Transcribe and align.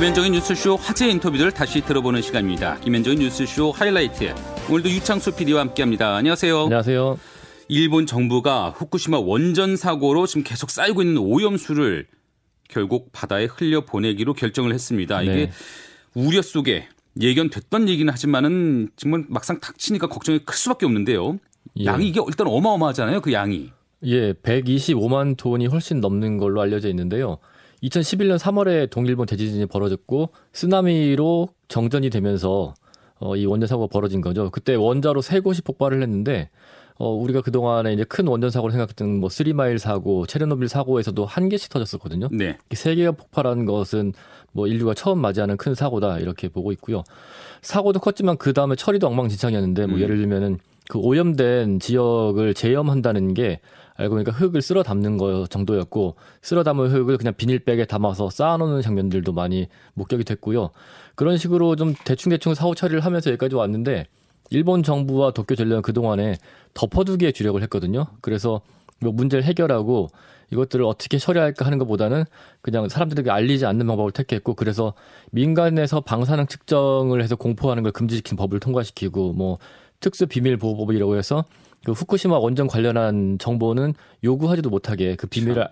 김현정의 0.00 0.30
뉴스쇼 0.30 0.76
화제 0.76 1.10
인터뷰를 1.10 1.52
다시 1.52 1.82
들어보는 1.82 2.22
시간입니다. 2.22 2.80
김현정의 2.80 3.18
뉴스쇼 3.18 3.70
하이라이트. 3.70 4.34
오늘도 4.70 4.88
유창수 4.88 5.36
PD와 5.36 5.60
함께합니다. 5.60 6.16
안녕하세요. 6.16 6.62
안녕하세요. 6.62 7.18
일본 7.68 8.06
정부가 8.06 8.70
후쿠시마 8.70 9.18
원전 9.18 9.76
사고로 9.76 10.26
지금 10.26 10.42
계속 10.42 10.70
쌓이고 10.70 11.02
있는 11.02 11.18
오염수를 11.18 12.06
결국 12.70 13.10
바다에 13.12 13.44
흘려 13.44 13.84
보내기로 13.84 14.32
결정을 14.32 14.72
했습니다. 14.72 15.20
이게 15.20 15.34
네. 15.34 15.50
우려 16.14 16.40
속에 16.40 16.88
예견됐던 17.20 17.90
얘기는 17.90 18.10
하지만은 18.10 18.88
정말 18.96 19.26
막상 19.28 19.60
닥치니까 19.60 20.06
걱정이 20.06 20.38
클 20.46 20.56
수밖에 20.56 20.86
없는데요. 20.86 21.38
예. 21.78 21.84
양이 21.84 22.08
이게 22.08 22.22
일단 22.26 22.46
어마어마하잖아요. 22.46 23.20
그 23.20 23.34
양이. 23.34 23.70
예, 24.04 24.32
125만 24.32 25.36
톤이 25.36 25.66
훨씬 25.66 26.00
넘는 26.00 26.38
걸로 26.38 26.62
알려져 26.62 26.88
있는데요. 26.88 27.36
2011년 27.82 28.38
3월에 28.38 28.90
동일본 28.90 29.26
대지진이 29.26 29.66
벌어졌고 29.66 30.30
쓰나미로 30.52 31.48
정전이 31.68 32.10
되면서 32.10 32.74
어, 33.18 33.36
이 33.36 33.46
원전 33.46 33.66
사고가 33.66 33.88
벌어진 33.92 34.20
거죠. 34.20 34.50
그때 34.50 34.74
원자로 34.74 35.20
세 35.22 35.40
곳이 35.40 35.62
폭발을 35.62 36.02
했는데 36.02 36.50
어, 37.00 37.08
우리가 37.14 37.40
그동안에 37.40 37.94
이제 37.94 38.04
큰 38.04 38.26
원전 38.26 38.50
사고를 38.50 38.72
생각했던 38.72 39.20
뭐 39.20 39.30
쓰리마일 39.30 39.78
사고, 39.78 40.26
체르노빌 40.26 40.68
사고에서도 40.68 41.24
한 41.24 41.48
개씩 41.48 41.70
터졌었거든요. 41.70 42.28
네. 42.30 42.58
세 42.72 42.94
개가 42.94 43.12
폭발한 43.12 43.64
것은 43.64 44.12
뭐 44.52 44.66
인류가 44.66 44.92
처음 44.92 45.18
맞이하는 45.18 45.56
큰 45.56 45.74
사고다 45.74 46.18
이렇게 46.18 46.48
보고 46.48 46.72
있고요. 46.72 47.02
사고도 47.62 48.00
컸지만 48.00 48.36
그 48.36 48.52
다음에 48.52 48.74
처리도 48.76 49.06
엉망진창이었는데 49.06 49.86
뭐 49.86 49.96
음. 49.96 50.02
예를 50.02 50.18
들면은 50.18 50.58
그 50.90 50.98
오염된 50.98 51.78
지역을 51.78 52.52
제염한다는 52.52 53.32
게 53.32 53.60
알고 53.94 54.16
보니까 54.16 54.32
흙을 54.32 54.60
쓸어 54.60 54.82
담는 54.82 55.18
거 55.18 55.46
정도였고 55.46 56.16
쓸어 56.42 56.64
담은 56.64 56.88
흙을 56.88 57.16
그냥 57.16 57.32
비닐백에 57.36 57.84
담아서 57.84 58.28
쌓아놓는 58.28 58.82
장면들도 58.82 59.32
많이 59.32 59.68
목격이 59.94 60.24
됐고요. 60.24 60.70
그런 61.14 61.36
식으로 61.36 61.76
좀 61.76 61.94
대충대충 62.04 62.54
사후 62.54 62.74
처리를 62.74 63.02
하면서 63.02 63.30
여기까지 63.30 63.54
왔는데 63.54 64.06
일본 64.50 64.82
정부와 64.82 65.30
도쿄 65.30 65.54
전력은 65.54 65.82
그동안에 65.82 66.38
덮어두기에 66.74 67.30
주력을 67.30 67.62
했거든요. 67.62 68.06
그래서 68.20 68.60
뭐 68.98 69.12
문제를 69.12 69.44
해결하고 69.44 70.08
이것들을 70.50 70.84
어떻게 70.84 71.18
처리할까 71.18 71.64
하는 71.66 71.78
것보다는 71.78 72.24
그냥 72.62 72.88
사람들에게 72.88 73.30
알리지 73.30 73.64
않는 73.64 73.86
방법을 73.86 74.10
택했고 74.10 74.54
그래서 74.54 74.94
민간에서 75.30 76.00
방사능 76.00 76.48
측정을 76.48 77.22
해서 77.22 77.36
공포하는 77.36 77.84
걸 77.84 77.92
금지시킨 77.92 78.36
법을 78.36 78.58
통과시키고 78.58 79.34
뭐 79.34 79.58
특수 80.00 80.26
비밀 80.26 80.56
보호법이라고 80.56 81.16
해서 81.16 81.44
그 81.84 81.92
후쿠시마 81.92 82.38
원전 82.38 82.66
관련한 82.66 83.38
정보는 83.38 83.94
요구하지도 84.24 84.68
못하게 84.70 85.16
그 85.16 85.26
비밀을 85.26 85.68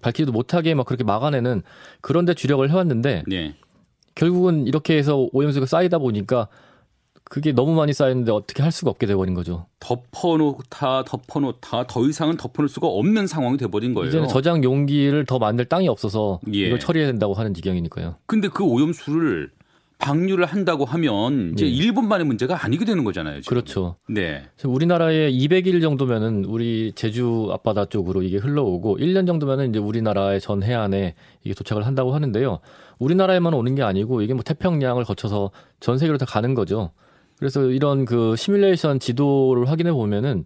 밝히지도 0.00 0.32
못하게 0.32 0.74
막 0.74 0.86
그렇게 0.86 1.04
막아내는 1.04 1.62
그런데 2.00 2.34
주력을 2.34 2.68
해왔는데 2.68 3.24
네. 3.26 3.54
결국은 4.14 4.66
이렇게 4.66 4.96
해서 4.96 5.28
오염수가 5.32 5.66
쌓이다 5.66 5.98
보니까 5.98 6.48
그게 7.24 7.52
너무 7.52 7.74
많이 7.74 7.94
쌓였는데 7.94 8.30
어떻게 8.30 8.62
할 8.62 8.70
수가 8.72 8.90
없게 8.90 9.06
돼버린 9.06 9.32
거죠. 9.32 9.66
덮어놓다 9.80 11.04
덮어놓다 11.04 11.86
더 11.86 12.06
이상은 12.06 12.36
덮어놓을 12.36 12.68
수가 12.68 12.88
없는 12.88 13.26
상황이 13.26 13.56
돼버린 13.56 13.94
거예요. 13.94 14.08
이제는 14.08 14.28
저장 14.28 14.62
용기를 14.62 15.24
더 15.24 15.38
만들 15.38 15.64
땅이 15.64 15.88
없어서 15.88 16.40
예. 16.52 16.66
이걸 16.66 16.78
처리해야 16.78 17.06
된다고 17.06 17.32
하는 17.32 17.54
지경이니까요. 17.54 18.16
근데 18.26 18.48
그 18.48 18.64
오염수를 18.64 19.50
방류를 20.02 20.44
한다고 20.44 20.84
하면 20.84 21.52
이제 21.52 21.64
네. 21.64 21.70
일본만의 21.70 22.26
문제가 22.26 22.64
아니게 22.64 22.84
되는 22.84 23.04
거잖아요. 23.04 23.40
지금. 23.40 23.54
그렇죠. 23.54 23.96
네. 24.08 24.42
우리나라에 24.64 25.30
200일 25.30 25.80
정도면은 25.80 26.44
우리 26.44 26.92
제주 26.96 27.48
앞바다 27.52 27.86
쪽으로 27.86 28.22
이게 28.22 28.38
흘러오고 28.38 28.98
1년 28.98 29.26
정도면은 29.26 29.70
이제 29.70 29.78
우리나라의 29.78 30.40
전 30.40 30.62
해안에 30.62 31.14
이게 31.44 31.54
도착을 31.54 31.86
한다고 31.86 32.14
하는데요. 32.14 32.58
우리나라에만 32.98 33.54
오는 33.54 33.74
게 33.76 33.82
아니고 33.82 34.22
이게 34.22 34.34
뭐 34.34 34.42
태평양을 34.42 35.04
거쳐서 35.04 35.52
전 35.78 35.98
세계로 35.98 36.18
다 36.18 36.26
가는 36.26 36.54
거죠. 36.54 36.90
그래서 37.38 37.66
이런 37.66 38.04
그 38.04 38.34
시뮬레이션 38.36 38.98
지도를 38.98 39.70
확인해 39.70 39.92
보면은 39.92 40.44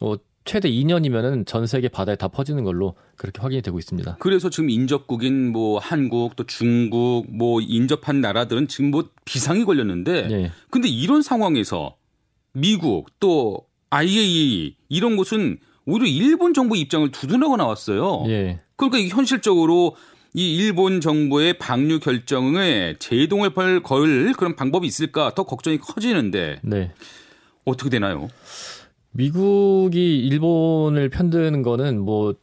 어 0.00 0.14
최대 0.44 0.70
2년이면은 0.70 1.46
전 1.46 1.66
세계 1.66 1.88
바다에 1.88 2.16
다 2.16 2.28
퍼지는 2.28 2.64
걸로 2.64 2.94
그렇게 3.16 3.40
확인이 3.40 3.62
되고 3.62 3.78
있습니다. 3.78 4.16
그래서 4.20 4.50
지금 4.50 4.68
인접국인 4.68 5.52
뭐 5.52 5.78
한국 5.78 6.36
또 6.36 6.44
중국 6.44 7.24
뭐 7.28 7.60
인접한 7.60 8.20
나라들은 8.20 8.68
지금 8.68 8.90
뭐 8.90 9.08
비상이 9.24 9.64
걸렸는데 9.64 10.28
네. 10.28 10.52
근데 10.70 10.88
이런 10.88 11.22
상황에서 11.22 11.96
미국 12.52 13.18
또 13.20 13.66
IAEA 13.90 14.76
이런 14.88 15.16
곳은 15.16 15.58
오히려 15.86 16.06
일본 16.06 16.52
정부 16.52 16.76
입장을 16.76 17.10
두둔하고 17.10 17.56
나왔어요. 17.56 18.24
네. 18.26 18.60
그러니까 18.76 19.14
현실적으로 19.14 19.96
이 20.34 20.56
일본 20.56 21.00
정부의 21.00 21.58
방류 21.58 22.00
결정에 22.00 22.96
제동을 22.98 23.54
걸 23.54 24.32
그런 24.32 24.56
방법이 24.56 24.86
있을까 24.86 25.32
더 25.34 25.44
걱정이 25.44 25.78
커지는데 25.78 26.60
네. 26.62 26.92
어떻게 27.64 27.88
되나요? 27.88 28.28
미국이 29.14 30.18
일본을 30.18 31.08
편드는 31.08 31.62
거는 31.62 32.00
뭐 32.00 32.34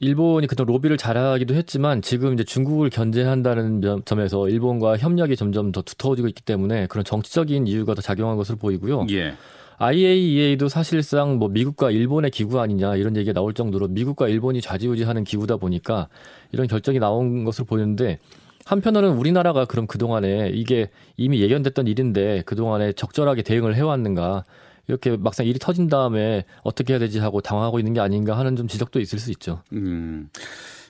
일본이 0.00 0.46
그동안 0.46 0.72
로비를 0.72 0.96
잘하기도 0.96 1.54
했지만 1.54 2.02
지금 2.02 2.34
이제 2.34 2.44
중국을 2.44 2.88
견제한다는 2.88 3.82
점에서 4.04 4.48
일본과 4.48 4.96
협력이 4.96 5.34
점점 5.34 5.72
더 5.72 5.82
두터워지고 5.82 6.28
있기 6.28 6.42
때문에 6.42 6.86
그런 6.86 7.04
정치적인 7.04 7.66
이유가 7.66 7.94
더 7.94 8.00
작용한 8.00 8.36
것으로 8.36 8.58
보이고요. 8.58 9.08
예. 9.10 9.34
IAEA도 9.78 10.68
사실상 10.68 11.38
뭐 11.38 11.48
미국과 11.48 11.90
일본의 11.90 12.30
기구 12.30 12.60
아니냐 12.60 12.94
이런 12.96 13.16
얘기가 13.16 13.32
나올 13.32 13.54
정도로 13.54 13.88
미국과 13.88 14.28
일본이 14.28 14.60
좌지우지하는 14.60 15.24
기구다 15.24 15.56
보니까 15.56 16.08
이런 16.52 16.68
결정이 16.68 17.00
나온 17.00 17.44
것으로 17.44 17.64
보이는데 17.64 18.18
한편으로는 18.64 19.16
우리나라가 19.16 19.64
그럼 19.64 19.86
그동안에 19.88 20.50
이게 20.54 20.90
이미 21.16 21.40
예견됐던 21.40 21.88
일인데 21.88 22.42
그동안에 22.44 22.92
적절하게 22.92 23.42
대응을 23.42 23.74
해왔는가 23.74 24.44
이렇게 24.88 25.16
막상 25.16 25.46
일이 25.46 25.58
터진 25.58 25.88
다음에 25.88 26.44
어떻게 26.64 26.94
해야 26.94 26.98
되지 26.98 27.18
하고 27.20 27.40
당황하고 27.40 27.78
있는 27.78 27.92
게 27.92 28.00
아닌가 28.00 28.36
하는 28.38 28.56
좀 28.56 28.66
지적도 28.66 29.00
있을 29.00 29.18
수 29.18 29.30
있죠. 29.30 29.62
음, 29.72 30.28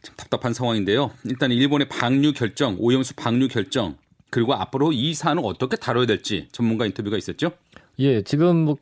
참 0.02 0.14
답답한 0.16 0.54
상황인데요. 0.54 1.10
일단 1.24 1.50
일본의 1.52 1.88
방류 1.88 2.32
결정, 2.32 2.76
오염수 2.78 3.14
방류 3.16 3.48
결정, 3.48 3.96
그리고 4.30 4.54
앞으로 4.54 4.92
이 4.92 5.14
사안을 5.14 5.42
어떻게 5.44 5.76
다뤄야 5.76 6.06
될지 6.06 6.48
전문가 6.52 6.86
인터뷰가 6.86 7.16
있었죠. 7.16 7.50
예, 7.98 8.22
지금 8.22 8.56
뭐 8.64 8.76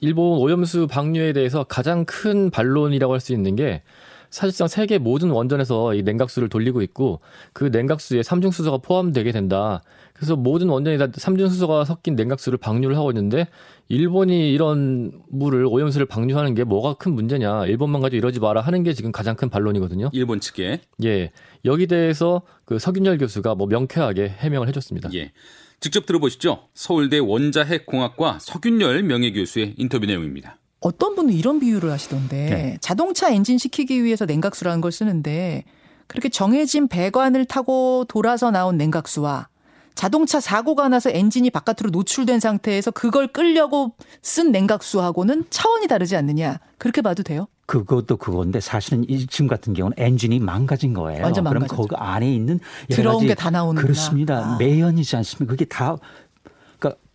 일본 0.00 0.38
오염수 0.38 0.86
방류에 0.86 1.32
대해서 1.32 1.64
가장 1.64 2.04
큰 2.04 2.50
반론이라고 2.50 3.12
할 3.12 3.20
수 3.20 3.32
있는 3.32 3.56
게 3.56 3.82
사실상 4.30 4.68
세계 4.68 4.98
모든 4.98 5.30
원전에서 5.30 5.94
이 5.94 6.02
냉각수를 6.02 6.48
돌리고 6.48 6.82
있고 6.82 7.20
그 7.52 7.64
냉각수에 7.64 8.22
삼중수소가 8.22 8.78
포함되게 8.78 9.32
된다. 9.32 9.82
그래서 10.20 10.36
모든 10.36 10.68
원전이 10.68 10.98
다 10.98 11.06
삼중수소가 11.14 11.86
섞인 11.86 12.14
냉각수를 12.14 12.58
방류를 12.58 12.94
하고 12.94 13.10
있는데 13.10 13.48
일본이 13.88 14.52
이런 14.52 15.12
물을 15.30 15.64
오염수를 15.64 16.04
방류하는 16.04 16.54
게 16.54 16.62
뭐가 16.62 16.92
큰 16.92 17.14
문제냐. 17.14 17.64
일본만 17.64 18.02
가지고 18.02 18.18
이러지 18.18 18.38
마라 18.38 18.60
하는 18.60 18.82
게 18.82 18.92
지금 18.92 19.12
가장 19.12 19.34
큰 19.34 19.48
반론이거든요. 19.48 20.10
일본 20.12 20.38
측에. 20.38 20.82
예. 21.04 21.30
여기 21.64 21.86
대해서 21.86 22.42
그 22.66 22.78
석윤열 22.78 23.16
교수가 23.16 23.54
뭐 23.54 23.66
명쾌하게 23.66 24.28
해명을 24.28 24.68
해줬습니다. 24.68 25.08
예. 25.14 25.32
직접 25.80 26.04
들어보시죠. 26.04 26.68
서울대 26.74 27.18
원자핵공학과 27.18 28.40
석윤열 28.42 29.02
명예교수의 29.02 29.76
인터뷰 29.78 30.04
내용입니다. 30.04 30.58
어떤 30.80 31.14
분은 31.14 31.32
이런 31.32 31.60
비유를 31.60 31.90
하시던데 31.90 32.36
네. 32.50 32.78
자동차 32.82 33.30
엔진 33.30 33.56
시키기 33.56 34.04
위해서 34.04 34.26
냉각수라는 34.26 34.82
걸 34.82 34.92
쓰는데 34.92 35.64
그렇게 36.08 36.28
정해진 36.28 36.88
배관을 36.88 37.46
타고 37.46 38.04
돌아서 38.06 38.50
나온 38.50 38.76
냉각수와 38.76 39.48
자동차 39.94 40.40
사고가 40.40 40.88
나서 40.88 41.10
엔진이 41.10 41.50
바깥으로 41.50 41.90
노출된 41.90 42.40
상태에서 42.40 42.90
그걸 42.90 43.28
끌려고 43.28 43.92
쓴 44.22 44.50
냉각수하고는 44.52 45.44
차원이 45.50 45.86
다르지 45.88 46.16
않느냐. 46.16 46.58
그렇게 46.78 47.02
봐도 47.02 47.22
돼요? 47.22 47.46
그것도 47.66 48.16
그건데 48.16 48.58
사실은 48.60 49.06
지금 49.28 49.46
같은 49.46 49.74
경우는 49.74 49.94
엔진이 49.98 50.40
망가진 50.40 50.94
거예요. 50.94 51.22
완전. 51.22 51.44
그럼 51.44 51.66
거기 51.66 51.94
안에 51.96 52.32
있는 52.32 52.58
들어온 52.88 53.26
게 53.26 53.34
다 53.34 53.50
나오는 53.50 53.80
그렇습니다. 53.80 54.54
아. 54.54 54.56
매연이지 54.58 55.16
않습니까? 55.16 55.52
그게 55.52 55.64
다 55.66 55.96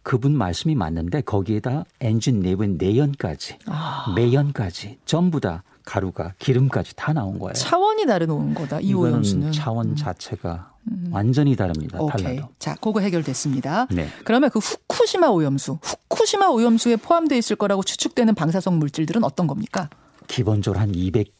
그분 0.03 0.37
말씀이 0.37 0.75
맞는데 0.75 1.21
거기에다 1.21 1.83
엔진 1.99 2.39
내부의 2.39 2.75
내연까지 2.77 3.57
아. 3.65 4.13
매연까지 4.15 4.99
전부 5.03 5.39
다 5.41 5.63
가루가 5.83 6.33
기름까지 6.37 6.95
다 6.95 7.11
나온 7.11 7.39
거예요. 7.39 7.53
차원이 7.53 8.05
다른 8.05 8.53
거다. 8.53 8.81
이 8.81 8.93
오염수는 8.93 9.51
차원 9.51 9.89
음. 9.89 9.95
자체가 9.95 10.74
음. 10.91 11.09
완전히 11.11 11.55
다릅니다. 11.55 11.99
오케이. 11.99 12.23
달라도. 12.23 12.49
자, 12.59 12.75
그거 12.75 12.99
해결됐습니다. 12.99 13.87
네. 13.91 14.07
그러면 14.23 14.49
그 14.49 14.59
후쿠시마 14.59 15.27
오염수, 15.27 15.79
후쿠시마 15.81 16.47
오염수에 16.47 16.97
포함되어 16.97 17.37
있을 17.37 17.55
거라고 17.55 17.83
추측되는 17.83 18.35
방사성 18.35 18.79
물질들은 18.79 19.23
어떤 19.23 19.47
겁니까? 19.47 19.89
기본적으로 20.27 20.79
한 20.79 20.93
200. 20.93 21.34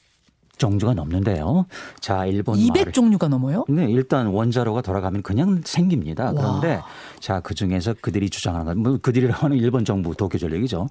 종류가 0.57 0.93
넘는데요. 0.93 1.65
자, 1.99 2.25
일본 2.25 2.57
200 2.57 2.75
말을. 2.75 2.91
종류가 2.91 3.27
넘어요? 3.27 3.65
네, 3.67 3.89
일단 3.89 4.27
원자로가 4.27 4.81
돌아가면 4.81 5.21
그냥 5.21 5.61
생깁니다. 5.63 6.31
그런데 6.33 6.75
와. 6.75 6.85
자, 7.19 7.39
그 7.39 7.53
중에서 7.55 7.95
그들이 8.01 8.29
주장하는 8.29 8.65
건, 8.65 8.77
뭐 8.79 8.97
그들이라고 9.01 9.45
하는 9.45 9.57
일본 9.57 9.85
정부 9.85 10.15
도쿄 10.15 10.37
전력이죠. 10.37 10.87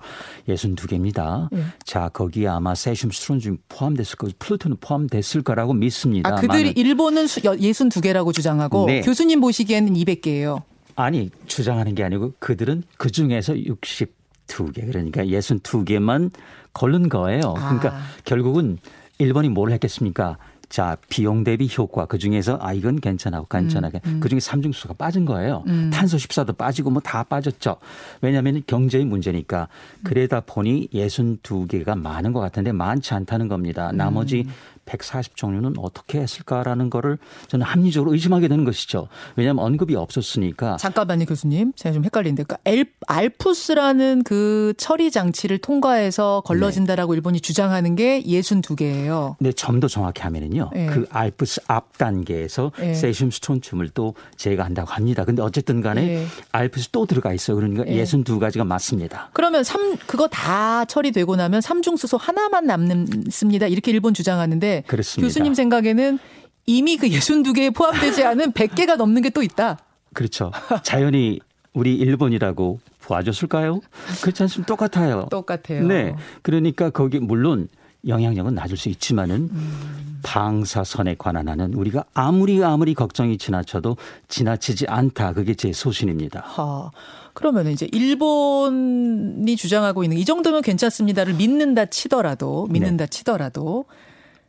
62개입니다. 0.48 1.48
네. 1.52 1.64
자, 1.84 2.08
거기에 2.08 2.48
아마 2.48 2.74
세슘 2.74 3.10
스트론중 3.10 3.58
포함됐을 3.68 4.16
거, 4.16 4.28
플루토는 4.38 4.78
포함됐을 4.80 5.42
거라고 5.42 5.72
믿습니다. 5.74 6.30
아, 6.30 6.36
그들이 6.36 6.70
일본은 6.76 7.26
62개라고 7.26 8.32
주장하고 8.34 8.86
네. 8.86 9.00
교수님 9.00 9.40
보시기에는 9.40 9.94
200개예요. 9.94 10.62
아니, 10.96 11.30
주장하는 11.46 11.94
게 11.94 12.04
아니고 12.04 12.34
그들은 12.38 12.84
그 12.98 13.10
중에서 13.10 13.54
62개, 13.54 14.86
그러니까 14.86 15.24
62개만 15.24 16.30
걸른 16.72 17.08
거예요. 17.08 17.54
그러니까 17.54 17.94
아. 17.94 18.02
결국은 18.24 18.78
일본이 19.18 19.48
뭘 19.48 19.70
했겠습니까? 19.72 20.38
자, 20.70 20.96
비용 21.08 21.44
대비 21.44 21.68
효과 21.78 22.06
그 22.06 22.18
중에서 22.18 22.58
아 22.60 22.72
이건 22.72 22.98
괜찮아 23.00 23.44
괜찮하게 23.48 24.00
음, 24.06 24.10
음. 24.14 24.20
그 24.20 24.28
중에 24.28 24.40
삼중수가 24.40 24.94
빠진 24.94 25.24
거예요. 25.24 25.62
음. 25.68 25.90
탄소 25.92 26.16
14도 26.16 26.56
빠지고 26.56 26.90
뭐 26.90 27.00
다 27.04 27.22
빠졌죠. 27.22 27.76
왜냐하면 28.22 28.62
경제의 28.66 29.04
문제니까 29.04 29.68
그러다 30.02 30.40
보니 30.40 30.88
예순 30.92 31.38
두 31.42 31.66
개가 31.66 31.94
많은 31.96 32.32
것 32.32 32.40
같은데 32.40 32.72
많지 32.72 33.14
않다는 33.14 33.46
겁니다. 33.46 33.92
나머지 33.92 34.44
음. 34.46 34.52
140종류는 34.86 35.74
어떻게 35.78 36.20
했을까라는 36.20 36.90
거를 36.90 37.18
저는 37.48 37.66
합리적으로 37.66 38.12
의심하게 38.12 38.48
되는 38.48 38.64
것이죠. 38.64 39.08
왜냐하면 39.36 39.64
언급이 39.64 39.96
없었으니까. 39.96 40.76
잠깐만요, 40.78 41.24
교수님. 41.26 41.72
제가 41.76 41.92
좀 41.92 42.04
헷갈리는데. 42.04 42.44
그러니까 42.44 42.58
엘, 42.64 42.86
알프스라는 43.06 44.22
그 44.24 44.74
처리 44.76 45.10
장치를 45.10 45.58
통과해서 45.58 46.42
걸러진다라고 46.44 47.12
네. 47.12 47.16
일본이 47.16 47.40
주장하는 47.40 47.96
게 47.96 48.22
62개예요. 48.22 49.36
네, 49.40 49.52
좀 49.52 49.74
더 49.80 49.88
정확히 49.88 50.22
하면은요. 50.22 50.70
네. 50.72 50.86
그 50.86 51.04
알프스 51.10 51.62
앞 51.66 51.98
단계에서 51.98 52.70
네. 52.78 52.94
세슘 52.94 53.30
스톤춤을 53.32 53.88
또 53.88 54.14
제거한다고 54.36 54.90
합니다. 54.92 55.24
근데 55.24 55.42
어쨌든 55.42 55.80
간에 55.80 56.06
네. 56.06 56.26
알프스 56.52 56.90
또 56.90 57.06
들어가 57.06 57.32
있어요. 57.32 57.56
그러니까 57.56 57.84
네. 57.84 58.02
62가지가 58.04 58.64
맞습니다. 58.64 59.30
그러면 59.32 59.64
3 59.64 59.96
그거 60.06 60.28
다 60.28 60.84
처리되고 60.84 61.34
나면 61.36 61.60
삼중수소 61.60 62.16
하나만 62.16 62.66
남습니다. 62.66 63.66
이렇게 63.66 63.90
일본 63.90 64.14
주장하는데 64.14 64.73
그렇습니다. 64.82 65.26
교수님 65.26 65.54
생각에는 65.54 66.18
이미 66.66 66.96
그 66.96 67.08
62개에 67.08 67.74
포함되지 67.74 68.24
않은 68.24 68.52
100개가 68.52 68.96
넘는 68.96 69.22
게 69.22 69.30
또 69.30 69.42
있다. 69.42 69.78
그렇죠. 70.12 70.52
자연이 70.82 71.40
우리 71.72 71.96
일본이라고 71.96 72.78
봐줬을까요? 73.06 73.80
그렇지 74.22 74.42
않습니까? 74.44 74.66
똑같아요. 74.74 75.26
똑같아요. 75.30 75.86
네. 75.86 76.14
그러니까 76.42 76.90
거기 76.90 77.18
물론 77.18 77.68
영향력은 78.06 78.54
낮을 78.54 78.76
수 78.76 78.88
있지만은 78.90 79.48
음. 79.52 80.20
방사선에 80.22 81.16
관한 81.18 81.48
한은 81.48 81.74
우리가 81.74 82.04
아무리 82.14 82.62
아무리 82.62 82.94
걱정이 82.94 83.38
지나쳐도 83.38 83.96
지나치지 84.28 84.86
않다. 84.88 85.32
그게 85.32 85.54
제 85.54 85.72
소신입니다. 85.72 86.40
하. 86.46 86.90
그러면 87.32 87.66
이제 87.66 87.88
일본이 87.92 89.56
주장하고 89.56 90.04
있는 90.04 90.16
이 90.18 90.24
정도면 90.24 90.62
괜찮습니다를 90.62 91.34
믿는다 91.34 91.86
치더라도 91.86 92.66
믿는다 92.70 93.06
네. 93.06 93.10
치더라도 93.10 93.86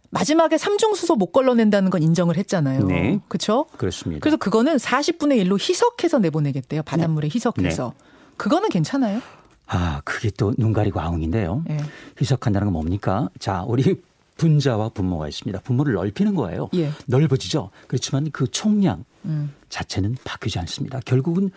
마지막에 0.09 0.57
삼중수소 0.57 1.15
못 1.15 1.31
걸러낸다는 1.31 1.89
건 1.89 2.01
인정을 2.03 2.37
했잖아요. 2.37 2.85
네. 2.87 3.19
그렇죠? 3.27 3.65
그렇습니다. 3.77 4.21
그래서 4.21 4.37
그거는 4.37 4.77
40분의 4.77 5.43
1로 5.45 5.59
희석해서 5.59 6.19
내보내겠대요. 6.19 6.83
바닷물에 6.83 7.27
네. 7.29 7.35
희석해서. 7.35 7.93
네. 7.97 8.05
그거는 8.37 8.69
괜찮아요? 8.69 9.21
아, 9.67 10.01
그게 10.05 10.29
또 10.29 10.53
눈 10.57 10.73
가리고 10.73 10.99
아웅인데요. 10.99 11.63
네. 11.67 11.77
희석한다는 12.21 12.67
건 12.67 12.73
뭡니까? 12.73 13.29
자, 13.39 13.63
우리 13.67 14.01
분자와 14.37 14.89
분모가 14.89 15.27
있습니다. 15.29 15.61
분모를 15.61 15.93
넓히는 15.93 16.35
거예요. 16.35 16.69
예. 16.75 16.91
넓어지죠. 17.07 17.71
그렇지만 17.87 18.29
그 18.31 18.47
총량 18.47 19.05
음. 19.23 19.53
자체는 19.69 20.17
바뀌지 20.25 20.59
않습니다. 20.59 20.99
결국은 21.05 21.49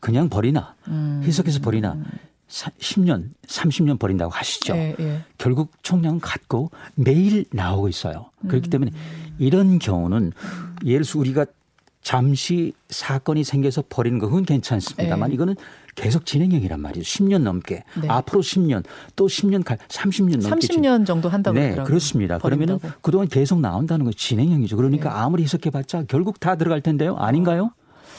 그냥 0.00 0.28
버리나 0.28 0.74
음. 0.88 1.22
희석해서 1.24 1.60
버리나 1.60 1.92
음. 1.92 2.04
10년, 2.50 3.30
30년 3.46 3.98
버린다고 3.98 4.32
하시죠. 4.32 4.74
예, 4.74 4.96
예. 4.98 5.24
결국 5.38 5.70
총량은 5.82 6.20
같고 6.20 6.70
매일 6.96 7.44
나오고 7.52 7.88
있어요. 7.88 8.30
그렇기 8.48 8.68
음. 8.68 8.70
때문에 8.70 8.90
이런 9.38 9.78
경우는 9.78 10.32
예를 10.84 11.04
들어 11.04 11.20
우리가 11.20 11.46
잠시 12.02 12.72
사건이 12.88 13.44
생겨서 13.44 13.84
버리는 13.88 14.18
것은 14.18 14.44
괜찮습니다만 14.44 15.30
예. 15.30 15.34
이거는 15.34 15.54
계속 15.94 16.24
진행형이란 16.24 16.80
말이죠. 16.80 17.02
10년 17.02 17.42
넘게. 17.42 17.84
네. 18.00 18.08
앞으로 18.08 18.40
10년, 18.40 18.84
또 19.16 19.26
10년, 19.26 19.62
30년 19.62 20.42
넘게. 20.42 20.66
30년 20.66 21.06
정도 21.06 21.28
한다고 21.28 21.58
네. 21.58 21.74
그렇습니다. 21.74 22.38
그러면은 22.38 22.78
그동안 23.02 23.28
계속 23.28 23.60
나온다는 23.60 24.04
건 24.04 24.14
진행형이죠. 24.16 24.76
그러니까 24.76 25.10
네. 25.10 25.16
아무리 25.16 25.42
해석해봤자 25.42 26.04
결국 26.08 26.40
다 26.40 26.56
들어갈 26.56 26.80
텐데요. 26.80 27.16
아닌가요? 27.16 27.72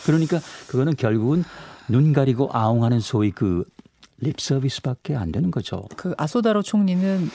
그러니까 0.05 0.39
그거는 0.67 0.95
결국은 0.95 1.43
눈 1.87 2.13
가리고 2.13 2.49
아웅하는 2.53 2.99
소위 2.99 3.31
그 3.31 3.65
립 4.21 4.39
서비스밖에 4.39 5.15
안 5.15 5.31
되는 5.31 5.51
거죠. 5.51 5.83
그 5.97 6.13
아소다로 6.17 6.61
총리는 6.61 7.29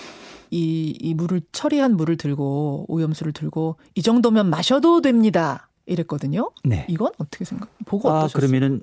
이, 0.51 0.97
이 1.01 1.15
물을 1.15 1.43
처리한 1.53 1.97
물을 1.97 2.17
들고 2.17 2.87
오염수를 2.89 3.33
들고 3.33 3.77
이 3.95 4.03
정도면 4.03 4.49
마셔도 4.49 5.03
됩니다. 5.03 5.69
이랬거든요. 5.87 6.51
네. 6.65 6.85
이건 6.89 7.13
어떻게 7.19 7.45
생각? 7.45 7.71
보고 7.85 8.11
아, 8.11 8.19
어떠셨어요? 8.19 8.41
그러면은 8.41 8.83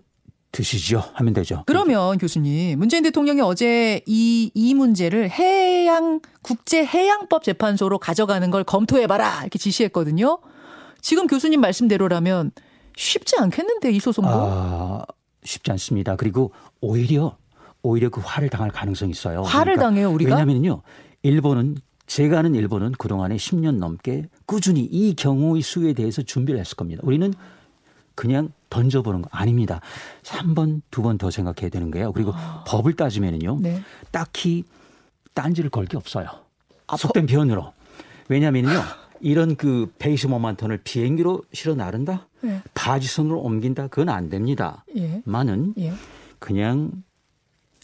드시죠 0.54 1.04
하면 1.16 1.34
되죠. 1.34 1.64
그러면 1.66 2.18
교수님 2.18 2.78
문재인 2.78 3.04
대통령이 3.04 3.42
어제 3.42 4.02
이, 4.06 4.52
이 4.54 4.74
문제를 4.74 5.30
해양 5.30 6.22
국제 6.42 6.86
해양법 6.86 7.44
재판소로 7.44 7.98
가져가는 7.98 8.50
걸 8.52 8.64
검토해봐라 8.64 9.42
이렇게 9.42 9.58
지시했거든요. 9.58 10.40
지금 11.02 11.28
교수님 11.28 11.60
말씀대로라면 11.60 12.52
쉽지 12.96 13.36
않겠는데 13.40 13.92
이 13.92 14.00
소송도 14.00 14.32
아, 14.32 15.06
쉽지 15.44 15.72
않습니다. 15.72 16.16
그리고 16.16 16.52
오히려 16.80 17.36
오히려 17.84 18.10
그 18.10 18.22
화를 18.24 18.50
당할 18.50 18.72
가능성이 18.72 19.12
있어요. 19.12 19.42
화를 19.44 19.76
그러니까 19.76 19.84
당해요, 19.84 20.10
우리가? 20.12 20.36
왜냐면요. 20.36 20.82
일본은 21.22 21.76
제가 22.08 22.40
아는 22.40 22.56
일본은 22.56 22.94
그동안에 22.94 23.36
10년 23.36 23.78
넘게 23.78 24.28
꾸준히 24.46 24.82
이 24.82 25.14
경우의 25.16 25.62
수에 25.62 25.94
대해서 25.94 26.22
준비를 26.22 26.60
했을 26.60 26.76
겁니다. 26.76 27.02
우리는 27.06 27.34
그냥 28.16 28.50
던져보는 28.70 29.22
거 29.22 29.30
아닙니다. 29.32 29.82
한 30.28 30.56
번, 30.56 30.82
두번더 30.92 31.30
생각해야 31.32 31.70
되는 31.70 31.92
거예요. 31.92 32.12
그리고 32.14 32.32
아. 32.34 32.64
법을 32.68 32.94
따지면은요. 32.96 33.60
네. 33.62 33.82
딱히 34.12 34.64
딴지를 35.34 35.70
걸 35.70 35.86
게 35.86 35.98
없어요. 35.98 36.28
아, 36.88 36.96
속된 36.98 37.26
표현으로. 37.26 37.74
왜냐면요. 38.30 38.70
이런 39.20 39.56
그 39.56 39.92
베이스 40.00 40.28
모만 40.28 40.56
톤을 40.58 40.80
비행기로 40.84 41.44
실어 41.54 41.76
나른다? 41.76 42.28
네. 42.42 42.62
바지선으로 42.74 43.40
옮긴다? 43.40 43.88
그건 43.88 44.10
안 44.10 44.30
됩니다. 44.30 44.84
예. 44.98 45.22
많은 45.26 45.74
예. 45.80 45.94
그냥 46.40 46.92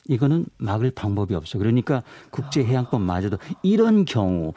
이거는 0.10 0.46
막을 0.58 0.92
방법이 0.92 1.36
없어. 1.36 1.58
그러니까 1.58 2.04
국제해양법마저도 2.32 3.38
이런 3.64 4.04
경우 4.04 4.54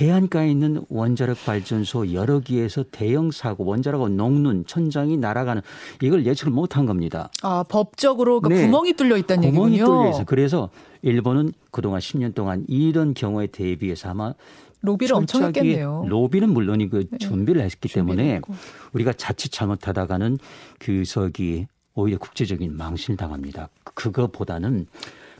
해안가에 0.00 0.50
있는 0.50 0.82
원자력 0.88 1.44
발전소 1.44 2.14
여러 2.14 2.40
기에서 2.40 2.82
대형 2.90 3.30
사고, 3.30 3.66
원자력하고 3.66 4.08
녹는 4.08 4.64
천장이 4.66 5.18
날아가는 5.18 5.60
이걸 6.00 6.24
예측을 6.24 6.50
못한 6.50 6.86
겁니다. 6.86 7.28
아 7.42 7.62
법적으로 7.68 8.40
그 8.40 8.48
네. 8.48 8.64
구멍이 8.64 8.94
뚫려 8.94 9.18
있다는 9.18 9.50
구멍이 9.50 9.74
얘기군요. 9.74 9.98
뚫려 9.98 10.10
있어. 10.10 10.24
그래서 10.24 10.70
일본은 11.02 11.52
그동안 11.70 12.00
10년 12.00 12.34
동안 12.34 12.64
이런 12.68 13.12
경우에 13.12 13.48
대비해서 13.48 14.08
아마 14.08 14.32
로비를 14.80 15.14
엄청 15.14 15.42
했겠네요. 15.44 16.06
로비는 16.08 16.50
물론이고 16.50 16.98
네. 17.10 17.18
준비를 17.18 17.60
했기 17.62 17.88
때문에 17.88 18.36
했고. 18.36 18.54
우리가 18.94 19.12
자칫 19.12 19.50
잘못하다가는 19.52 20.38
그 20.78 21.04
저기 21.04 21.66
오히려 21.94 22.18
국제적인 22.18 22.76
망신을 22.76 23.16
당합니다. 23.16 23.68
그거보다는 23.84 24.86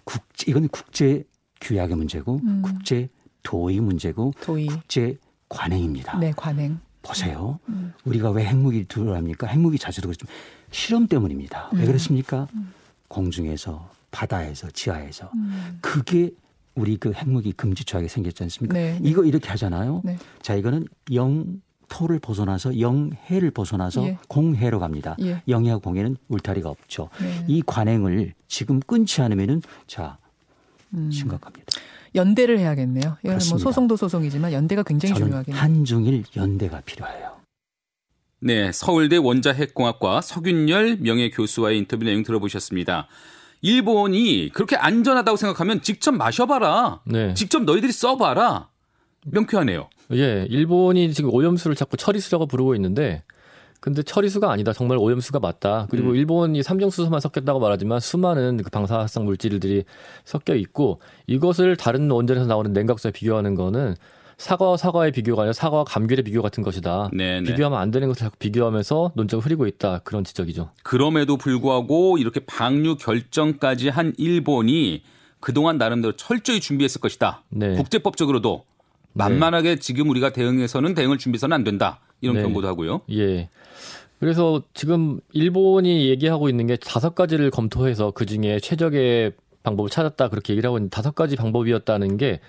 국제 0.04 0.50
이건 0.50 0.68
국제 0.68 1.24
규약의 1.60 1.96
문제고 1.96 2.40
음. 2.42 2.62
국제 2.62 3.08
도의 3.42 3.80
문제고 3.80 4.32
도의. 4.42 4.66
국제 4.66 5.18
관행입니다. 5.48 6.18
네, 6.18 6.32
관행. 6.36 6.78
보세요. 7.02 7.58
음. 7.68 7.92
우리가 8.04 8.30
왜 8.30 8.44
핵무기 8.44 8.84
들어갑니까? 8.86 9.48
핵무기 9.48 9.78
자체도 9.78 10.08
그렇지만 10.08 10.32
실험 10.70 11.06
때문입니다. 11.08 11.70
왜 11.72 11.80
음. 11.80 11.86
그렇습니까? 11.86 12.46
음. 12.54 12.72
공중에서 13.08 13.90
바다에서 14.10 14.70
지하에서 14.70 15.30
음. 15.34 15.78
그게 15.80 16.30
우리 16.74 16.96
그 16.96 17.12
핵무기 17.12 17.52
금지 17.52 17.84
조약에 17.84 18.08
생겼지 18.08 18.44
않습니까? 18.44 18.74
네, 18.74 18.98
네. 18.98 19.08
이거 19.08 19.24
이렇게 19.24 19.48
하잖아요. 19.48 20.00
네. 20.04 20.16
자, 20.40 20.54
이거는 20.54 20.86
영 21.12 21.60
토를 21.92 22.18
벗어나서 22.18 22.80
영해를 22.80 23.50
벗어나서 23.50 24.02
예. 24.06 24.18
공해로 24.26 24.80
갑니다. 24.80 25.14
예. 25.20 25.42
영해와 25.46 25.76
공해는 25.76 26.16
울타리가 26.28 26.70
없죠. 26.70 27.10
네. 27.20 27.44
이 27.46 27.62
관행을 27.66 28.32
지금 28.48 28.80
끊지 28.80 29.20
않으면은 29.20 29.60
자 29.86 30.16
음. 30.94 31.10
심각합니다. 31.10 31.66
연대를 32.14 32.58
해야겠네요. 32.58 33.18
뭐 33.22 33.38
소송도 33.38 33.96
소송이지만 33.96 34.52
연대가 34.52 34.82
굉장히 34.82 35.14
중요하겠네요. 35.14 35.62
한중일 35.62 36.24
연대가 36.34 36.80
필요해요. 36.80 37.32
네, 38.40 38.72
서울대 38.72 39.18
원자핵공학과 39.18 40.22
서균열 40.22 40.96
명예교수와의 41.00 41.78
인터뷰 41.78 42.04
내용 42.04 42.22
들어보셨습니다. 42.22 43.06
일본이 43.60 44.50
그렇게 44.52 44.76
안전하다고 44.76 45.36
생각하면 45.36 45.82
직접 45.82 46.12
마셔봐라. 46.12 47.02
네. 47.04 47.34
직접 47.34 47.64
너희들이 47.64 47.92
써봐라. 47.92 48.68
명쾌하네요. 49.26 49.88
예, 50.14 50.46
일본이 50.50 51.12
지금 51.12 51.32
오염수를 51.32 51.76
자꾸 51.76 51.96
처리수라고 51.96 52.46
부르고 52.46 52.74
있는데 52.74 53.22
근데 53.82 54.02
처리수가 54.02 54.48
아니다. 54.48 54.72
정말 54.72 54.96
오염수가 54.98 55.40
맞다. 55.40 55.88
그리고 55.90 56.10
음. 56.10 56.14
일본이 56.14 56.62
삼중수소만 56.62 57.18
섞였다고 57.20 57.58
말하지만 57.58 57.98
수많은 57.98 58.58
그 58.62 58.70
방사성 58.70 59.24
물질들이 59.24 59.82
섞여 60.24 60.54
있고 60.54 61.00
이것을 61.26 61.76
다른 61.76 62.08
원전에서 62.08 62.46
나오는 62.46 62.72
냉각수에 62.72 63.10
비교하는 63.10 63.56
거는 63.56 63.96
사과와 64.36 64.76
사과의 64.76 65.10
비교가 65.10 65.42
아니라 65.42 65.52
사과와 65.52 65.82
감귤의 65.84 66.22
비교 66.22 66.42
같은 66.42 66.62
것이다. 66.62 67.10
네네. 67.12 67.40
네. 67.40 67.50
비교하면 67.50 67.78
안 67.78 67.90
되는 67.90 68.06
것을 68.06 68.26
자꾸 68.26 68.36
비교하면서 68.38 69.12
논쟁을 69.14 69.44
흐리고 69.44 69.66
있다. 69.66 70.00
그런 70.04 70.22
지적이죠. 70.22 70.70
그럼에도 70.84 71.36
불구하고 71.36 72.18
이렇게 72.18 72.38
방류 72.38 72.98
결정까지 72.98 73.88
한 73.88 74.12
일본이 74.16 75.02
그동안 75.40 75.76
나름대로 75.76 76.16
철저히 76.16 76.60
준비했을 76.60 77.00
것이다. 77.00 77.42
네. 77.50 77.74
국제법적으로도 77.74 78.64
만만하게 79.12 79.74
네. 79.74 79.80
지금 79.80 80.08
우리가 80.10 80.30
대응해서는 80.30 80.94
대응을 80.94 81.18
준비해서는 81.18 81.54
안 81.54 81.64
된다. 81.64 82.00
이런 82.20 82.36
네. 82.36 82.42
경고도 82.42 82.66
하고요. 82.68 83.00
예. 83.10 83.48
그래서 84.20 84.62
지금 84.72 85.20
일본이 85.32 86.08
얘기하고 86.08 86.48
있는 86.48 86.66
게 86.66 86.76
다섯 86.76 87.14
가지를 87.14 87.50
검토해서 87.50 88.12
그 88.12 88.24
중에 88.24 88.60
최적의 88.60 89.32
방법을 89.64 89.90
찾았다 89.90 90.28
그렇게 90.28 90.52
얘기를 90.52 90.68
하고 90.68 90.78
있는 90.78 90.90
다섯 90.90 91.14
가지 91.14 91.36
방법이었다는 91.36 92.16
게 92.16 92.40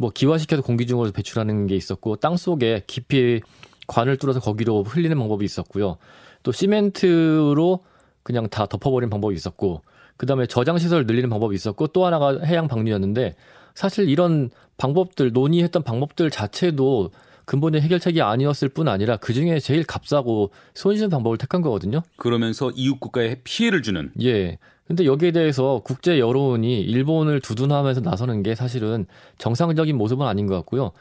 뭐 0.00 0.08
기화시켜서 0.08 0.62
공기 0.62 0.86
중으로 0.86 1.12
배출하는 1.12 1.66
게 1.66 1.76
있었고 1.76 2.16
땅 2.16 2.38
속에 2.38 2.84
깊이 2.86 3.42
관을 3.86 4.16
뚫어서 4.16 4.40
거기로 4.40 4.82
흘리는 4.82 5.14
방법이 5.14 5.44
있었고요. 5.44 5.98
또 6.42 6.52
시멘트로 6.52 7.84
그냥 8.22 8.48
다 8.48 8.64
덮어버리는 8.64 9.10
방법이 9.10 9.34
있었고 9.34 9.82
그다음에 10.16 10.46
저장 10.46 10.78
시설을 10.78 11.04
늘리는 11.06 11.28
방법이 11.28 11.54
있었고 11.54 11.88
또 11.88 12.06
하나가 12.06 12.38
해양 12.42 12.66
방류였는데 12.66 13.36
사실 13.80 14.10
이런 14.10 14.50
방법들 14.76 15.32
논의했던 15.32 15.84
방법들 15.84 16.28
자체도 16.28 17.12
근본의 17.46 17.80
해결책이 17.80 18.20
아니었을 18.20 18.68
뿐 18.68 18.88
아니라 18.88 19.16
그 19.16 19.32
중에 19.32 19.58
제일 19.58 19.84
값싸고 19.84 20.50
손쉬운 20.74 21.08
방법을 21.08 21.38
택한 21.38 21.62
거거든요. 21.62 22.02
그러면서 22.16 22.70
이웃 22.72 23.00
국가에 23.00 23.36
피해를 23.42 23.80
주는. 23.80 24.12
예. 24.20 24.58
근데 24.86 25.06
여기에 25.06 25.32
대해서 25.32 25.80
국제 25.82 26.18
여론이 26.18 26.78
일본을 26.82 27.40
두둔하면서 27.40 28.02
나서는 28.02 28.42
게 28.42 28.54
사실은 28.54 29.06
정상적인 29.38 29.96
모습은 29.96 30.26
아닌 30.26 30.46
것 30.46 30.56
같고요. 30.56 30.92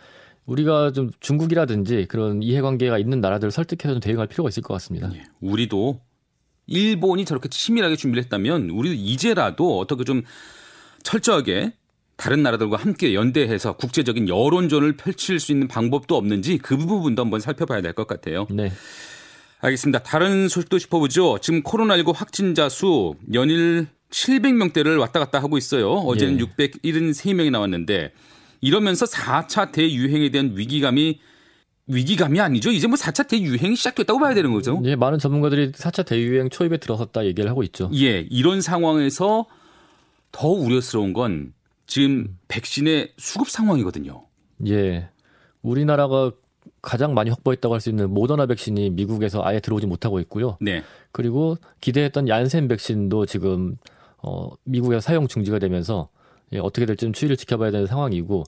우리가 0.45 0.93
좀 0.93 1.11
중국이라든지 1.19 2.05
그런 2.07 2.41
이해관계가 2.41 2.97
있는 2.97 3.19
나라들을 3.19 3.51
설득해서 3.51 3.95
좀 3.95 3.99
대응할 3.99 4.27
필요가 4.27 4.47
있을 4.47 4.63
것 4.63 4.73
같습니다. 4.75 5.11
예. 5.15 5.23
우리도 5.41 5.99
일본이 6.67 7.25
저렇게 7.25 7.49
치밀하게 7.49 7.97
준비를 7.97 8.23
했다면 8.23 8.69
우리도 8.69 8.95
이제라도 8.95 9.79
어떻게 9.79 10.05
좀 10.05 10.21
철저하게 11.03 11.73
다른 12.19 12.43
나라들과 12.43 12.75
함께 12.75 13.13
연대해서 13.13 13.77
국제적인 13.77 14.27
여론전을 14.27 14.97
펼칠 14.97 15.39
수 15.39 15.53
있는 15.53 15.69
방법도 15.69 16.17
없는지 16.17 16.57
그 16.57 16.75
부분도 16.75 17.21
한번 17.23 17.39
살펴봐야 17.39 17.81
될 17.81 17.93
것 17.93 18.07
같아요. 18.07 18.45
네. 18.51 18.71
알겠습니다. 19.61 19.99
다른 19.99 20.49
소식도 20.49 20.79
짚어보죠. 20.79 21.37
지금 21.41 21.63
코로나19 21.63 22.13
확진자 22.13 22.67
수 22.67 23.15
연일 23.33 23.87
700명대를 24.11 24.99
왔다 24.99 25.19
갔다 25.19 25.39
하고 25.41 25.57
있어요. 25.57 25.91
어제는 25.93 26.39
예. 26.41 26.45
673명이 26.45 27.51
나왔는데 27.51 28.11
이러면서 28.59 29.05
4차 29.05 29.71
대유행에 29.71 30.29
대한 30.29 30.51
위기감이 30.55 31.19
위기감이 31.87 32.39
아니죠. 32.41 32.69
이제 32.71 32.87
뭐 32.87 32.97
4차 32.97 33.27
대유행이 33.29 33.75
시작됐다고 33.77 34.19
봐야 34.19 34.33
되는 34.33 34.51
거죠. 34.51 34.81
예, 34.83 34.95
많은 34.95 35.19
전문가들이 35.19 35.71
4차 35.71 36.05
대유행 36.05 36.49
초입에 36.49 36.77
들어섰다 36.77 37.25
얘기를 37.25 37.49
하고 37.49 37.63
있죠. 37.63 37.89
예, 37.95 38.27
이런 38.29 38.61
상황에서 38.61 39.45
더 40.31 40.47
우려스러운 40.49 41.13
건 41.13 41.53
지금 41.89 42.37
백신의 42.47 43.13
수급 43.17 43.49
상황이거든요. 43.49 44.23
예. 44.67 45.09
우리나라가 45.63 46.31
가장 46.81 47.13
많이 47.15 47.29
확보했다고 47.31 47.73
할 47.73 47.81
수 47.81 47.89
있는 47.89 48.11
모더나 48.13 48.45
백신이 48.45 48.91
미국에서 48.91 49.43
아예 49.43 49.59
들어오지 49.59 49.87
못하고 49.87 50.19
있고요. 50.21 50.57
네. 50.61 50.83
그리고 51.11 51.57
기대했던 51.81 52.29
얀센 52.29 52.67
백신도 52.67 53.25
지금 53.25 53.75
어 54.21 54.51
미국에서 54.65 55.01
사용 55.01 55.27
중지가 55.27 55.57
되면서 55.59 56.09
예, 56.53 56.59
어떻게 56.59 56.85
될지 56.85 57.05
좀 57.05 57.13
추이를 57.13 57.35
지켜봐야 57.37 57.71
되는 57.71 57.87
상황이고 57.87 58.43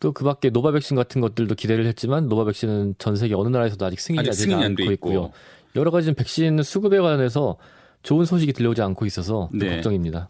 또 0.00 0.12
그 0.12 0.24
밖에 0.24 0.50
노바백스 0.50 0.96
같은 0.96 1.20
것들도 1.20 1.54
기대를 1.54 1.86
했지만 1.86 2.28
노바백스는 2.28 2.96
전 2.98 3.16
세계 3.16 3.34
어느 3.34 3.48
나라에서도 3.48 3.86
아직 3.86 4.00
승인이 4.00 4.24
되지 4.24 4.52
않고 4.52 4.82
있고. 4.82 4.92
있고요. 4.92 5.32
여러 5.76 5.90
가지 5.90 6.12
백신 6.12 6.62
수급에 6.62 6.98
관해서 6.98 7.56
좋은 8.02 8.24
소식이 8.26 8.52
들려오지 8.52 8.82
않고 8.82 9.06
있어서 9.06 9.48
네. 9.52 9.76
걱정입니다. 9.76 10.28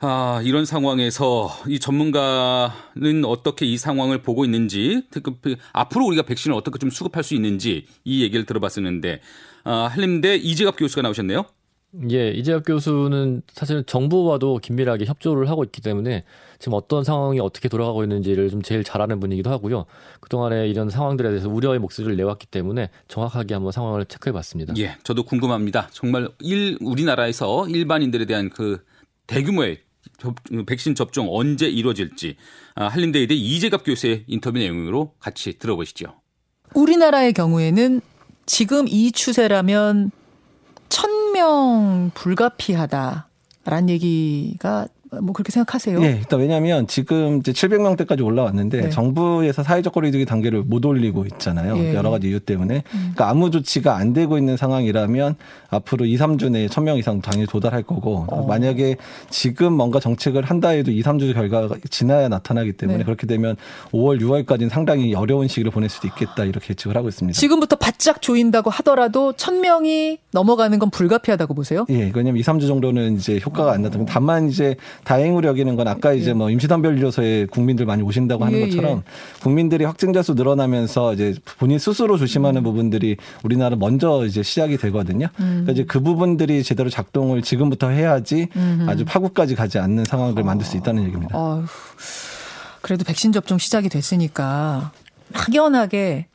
아, 0.00 0.42
이런 0.44 0.66
상황에서 0.66 1.48
이 1.68 1.78
전문가는 1.78 3.24
어떻게 3.24 3.64
이 3.64 3.78
상황을 3.78 4.22
보고 4.22 4.44
있는지, 4.44 5.02
특히 5.10 5.32
그 5.40 5.56
앞으로 5.72 6.04
우리가 6.06 6.22
백신을 6.22 6.56
어떻게 6.56 6.78
좀 6.78 6.90
수급할 6.90 7.24
수 7.24 7.34
있는지 7.34 7.86
이 8.04 8.22
얘기를 8.22 8.44
들어봤었는데, 8.44 9.20
아, 9.64 9.88
한림대 9.90 10.36
이재갑 10.36 10.76
교수가 10.76 11.02
나오셨네요. 11.02 11.46
예, 12.10 12.30
이재갑 12.30 12.66
교수는 12.66 13.40
사실 13.52 13.82
정부와도 13.84 14.58
긴밀하게 14.58 15.06
협조를 15.06 15.48
하고 15.48 15.64
있기 15.64 15.80
때문에 15.80 16.24
지금 16.58 16.74
어떤 16.74 17.04
상황이 17.04 17.40
어떻게 17.40 17.70
돌아가고 17.70 18.02
있는지를 18.02 18.50
좀 18.50 18.60
제일 18.60 18.84
잘 18.84 19.00
아는 19.00 19.18
분이기도 19.18 19.50
하고요. 19.50 19.86
그동안에 20.20 20.68
이런 20.68 20.90
상황들에 20.90 21.30
대해서 21.30 21.48
우려의 21.48 21.78
목소리를 21.78 22.14
내왔기 22.16 22.48
때문에 22.48 22.90
정확하게 23.08 23.54
한번 23.54 23.72
상황을 23.72 24.04
체크해 24.04 24.32
봤습니다. 24.32 24.74
예, 24.76 24.96
저도 25.04 25.22
궁금합니다. 25.22 25.88
정말 25.90 26.28
일, 26.40 26.76
우리나라에서 26.82 27.66
일반인들에 27.68 28.26
대한 28.26 28.50
그 28.50 28.84
대규모의 29.26 29.85
백신 30.66 30.94
접종 30.94 31.28
언제 31.30 31.68
이루어질지 31.68 32.36
아, 32.74 32.88
한림대의대 32.88 33.34
이재갑 33.34 33.84
교수의 33.84 34.24
인터뷰 34.26 34.58
내용으로 34.58 35.14
같이 35.18 35.58
들어보시죠. 35.58 36.14
우리나라의 36.74 37.32
경우에는 37.32 38.00
지금 38.46 38.86
이 38.88 39.12
추세라면 39.12 40.10
1000명 40.88 42.14
불가피하다라는 42.14 43.88
얘기가 43.88 44.86
뭐 45.22 45.32
그렇게 45.32 45.52
생각하세요? 45.52 46.00
네, 46.00 46.16
일단 46.18 46.40
왜냐하면 46.40 46.86
지금 46.88 47.38
이제 47.38 47.52
700명대까지 47.52 48.24
올라왔는데 48.24 48.80
네. 48.82 48.90
정부에서 48.90 49.62
사회적 49.62 49.92
거리두기 49.92 50.24
단계를 50.24 50.62
못 50.64 50.84
올리고 50.84 51.26
있잖아요. 51.26 51.76
예. 51.78 51.94
여러 51.94 52.10
가지 52.10 52.28
이유 52.28 52.40
때문에. 52.40 52.76
음. 52.76 52.82
그러니까 53.14 53.28
아무 53.28 53.50
조치가 53.50 53.96
안 53.96 54.12
되고 54.12 54.36
있는 54.36 54.56
상황이라면 54.56 55.36
앞으로 55.70 56.06
2, 56.06 56.16
3주 56.16 56.50
내에 56.50 56.66
1000명 56.66 56.98
이상 56.98 57.20
당연히 57.20 57.46
도달할 57.46 57.84
거고 57.84 58.26
어. 58.28 58.46
만약에 58.46 58.96
지금 59.30 59.74
뭔가 59.74 60.00
정책을 60.00 60.44
한다 60.44 60.70
해도 60.70 60.90
2, 60.90 61.02
3주 61.02 61.34
결과가 61.34 61.76
지나야 61.88 62.28
나타나기 62.28 62.72
때문에 62.72 62.98
네. 62.98 63.04
그렇게 63.04 63.28
되면 63.28 63.56
5월, 63.92 64.20
6월까지는 64.20 64.70
상당히 64.70 65.14
어려운 65.14 65.46
시기를 65.46 65.70
보낼 65.70 65.88
수도 65.88 66.08
있겠다 66.08 66.44
이렇게 66.44 66.70
예측을 66.70 66.96
하고 66.96 67.08
있습니다. 67.08 67.38
지금부터 67.38 67.76
바짝 67.76 68.20
조인다고 68.20 68.70
하더라도 68.70 69.32
1000명이 69.34 70.18
넘어가는 70.32 70.76
건 70.78 70.90
불가피하다고 70.90 71.54
보세요? 71.54 71.86
예, 71.90 72.10
왜냐면 72.14 72.38
2, 72.38 72.42
3주 72.42 72.66
정도는 72.66 73.16
이제 73.16 73.40
효과가 73.44 73.72
안 73.72 73.82
나타나면 73.82 74.06
다만 74.06 74.48
이제 74.48 74.76
다행으로 75.04 75.48
여기는 75.48 75.76
건 75.76 75.88
아까 75.88 76.12
이제 76.12 76.30
예. 76.30 76.34
뭐 76.34 76.50
임시단별료소에 76.50 77.46
국민들 77.46 77.86
많이 77.86 78.02
오신다고 78.02 78.44
하는 78.44 78.58
예, 78.58 78.66
것처럼 78.66 78.98
예. 78.98 79.02
국민들이 79.42 79.84
확진자 79.84 80.22
수 80.22 80.34
늘어나면서 80.34 81.14
이제 81.14 81.34
본인 81.58 81.78
스스로 81.78 82.18
조심하는 82.18 82.62
음. 82.62 82.64
부분들이 82.64 83.16
우리나라 83.42 83.76
먼저 83.76 84.24
이제 84.26 84.42
시작이 84.42 84.76
되거든요. 84.78 85.28
음. 85.40 85.64
그러니까 85.64 85.72
이제 85.72 85.84
그 85.84 86.00
부분들이 86.00 86.62
제대로 86.62 86.90
작동을 86.90 87.42
지금부터 87.42 87.88
해야지 87.88 88.48
음. 88.56 88.86
아주 88.88 89.04
파국까지 89.04 89.54
가지 89.54 89.78
않는 89.78 90.04
상황을 90.04 90.42
어. 90.42 90.44
만들 90.44 90.66
수 90.66 90.76
있다는 90.76 91.04
얘기입니다. 91.04 91.38
어휴. 91.38 91.64
그래도 92.80 93.04
백신 93.04 93.32
접종 93.32 93.58
시작이 93.58 93.88
됐으니까 93.88 94.92
막연하게 95.32 96.26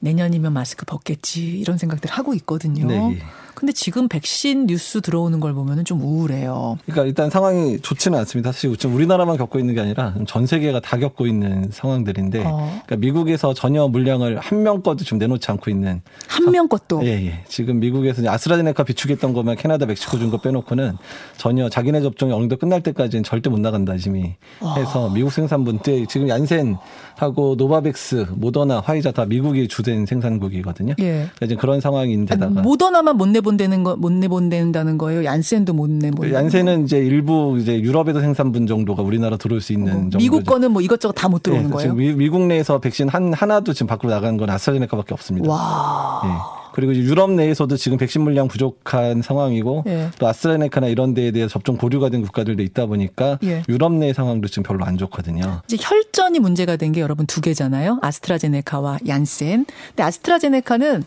내년이면 0.00 0.52
마스크 0.52 0.86
벗겠지 0.86 1.58
이런 1.58 1.78
생각들 1.78 2.10
하고 2.10 2.34
있거든요. 2.34 2.86
네. 2.86 3.18
근데 3.60 3.74
지금 3.74 4.08
백신 4.08 4.66
뉴스 4.68 5.02
들어오는 5.02 5.38
걸 5.38 5.52
보면은 5.52 5.84
좀 5.84 6.00
우울해요. 6.00 6.78
그러니까 6.86 7.04
일단 7.04 7.28
상황이 7.28 7.78
좋지는 7.78 8.18
않습니다. 8.20 8.52
사실 8.52 8.74
지금 8.78 8.94
우리나라만 8.94 9.36
겪고 9.36 9.58
있는 9.58 9.74
게 9.74 9.82
아니라 9.82 10.14
전 10.26 10.46
세계가 10.46 10.80
다 10.80 10.96
겪고 10.96 11.26
있는 11.26 11.68
상황들인데, 11.70 12.42
어. 12.46 12.80
그러니까 12.86 12.96
미국에서 12.96 13.52
전혀 13.52 13.86
물량을 13.86 14.38
한 14.38 14.60
명 14.62 14.80
것도 14.82 15.04
지금 15.04 15.18
내놓지 15.18 15.50
않고 15.50 15.70
있는 15.70 16.00
한 16.26 16.50
명 16.50 16.68
것도. 16.68 17.04
예, 17.04 17.08
예. 17.26 17.44
지금 17.48 17.80
미국에서 17.80 18.26
아스트라제네카 18.26 18.82
비축했던 18.84 19.34
것만 19.34 19.56
캐나다, 19.56 19.84
멕시코 19.84 20.16
준 20.18 20.30
거 20.30 20.38
빼놓고는 20.38 20.96
전혀 21.36 21.68
자기네 21.68 22.00
접종이 22.00 22.32
어느 22.32 22.40
정도 22.42 22.56
끝날 22.56 22.82
때까지는 22.82 23.24
절대 23.24 23.50
못 23.50 23.60
나간다 23.60 23.92
해서 23.92 25.04
어. 25.06 25.10
미국 25.10 25.32
생산분 25.32 25.80
때 25.80 26.06
지금 26.06 26.28
얀센하고 26.30 27.56
노바백스, 27.58 28.28
모더나, 28.36 28.80
화이자 28.80 29.12
다 29.12 29.26
미국이 29.26 29.68
주된 29.68 30.06
생산국이거든요. 30.06 30.94
예. 31.00 31.28
그러니까 31.36 31.60
그런 31.60 31.80
상황인데다가 31.82 32.46
아니, 32.46 32.60
모더나만 32.62 33.16
못 33.18 33.26
내보 33.28 33.49
내보낸다는 33.50 33.84
거, 33.84 33.96
못 33.96 34.12
내보낸다는 34.12 34.98
거예요. 34.98 35.24
얀센도 35.24 35.72
못 35.72 35.90
내보낸. 35.90 36.32
얀센은 36.32 36.84
이제 36.84 36.98
일부 36.98 37.58
이제 37.60 37.80
유럽에서 37.80 38.20
생산분 38.20 38.66
정도가 38.66 39.02
우리나라 39.02 39.36
들어올 39.36 39.60
수 39.60 39.72
있는 39.72 39.88
어, 39.92 39.96
정도. 39.96 40.18
미국 40.18 40.44
거는 40.44 40.70
뭐 40.72 40.82
이것저것 40.82 41.12
다 41.12 41.28
못 41.28 41.42
들어오는 41.42 41.66
네, 41.66 41.70
거예요. 41.72 41.96
지금 41.96 42.18
미, 42.18 42.28
국 42.28 42.46
내에서 42.46 42.78
백신 42.80 43.08
한 43.08 43.32
하나도 43.32 43.72
지금 43.72 43.86
밖으로 43.86 44.10
나간 44.10 44.36
건 44.36 44.50
아스트라제네카밖에 44.50 45.14
없습니다. 45.14 45.48
와. 45.50 46.20
네. 46.24 46.30
그리고 46.72 46.94
유럽 46.94 47.32
내에서도 47.32 47.76
지금 47.76 47.98
백신 47.98 48.22
물량 48.22 48.46
부족한 48.46 49.22
상황이고 49.22 49.82
예. 49.88 50.08
또 50.20 50.28
아스트라제네카나 50.28 50.86
이런 50.86 51.14
데에 51.14 51.32
대해 51.32 51.48
접종 51.48 51.76
보류가 51.76 52.10
된 52.10 52.22
국가들도 52.22 52.62
있다 52.62 52.86
보니까 52.86 53.38
예. 53.42 53.62
유럽 53.68 53.92
내 53.92 54.12
상황도 54.12 54.46
지금 54.48 54.62
별로 54.62 54.84
안 54.84 54.96
좋거든요. 54.96 55.62
이제 55.66 55.76
혈전이 55.80 56.38
문제가 56.38 56.76
된 56.76 56.92
게 56.92 57.00
여러분 57.00 57.26
두 57.26 57.40
개잖아요. 57.40 57.98
아스트라제네카와 58.02 58.98
얀센. 59.08 59.66
근데 59.88 60.02
아스트라제네카는 60.04 61.04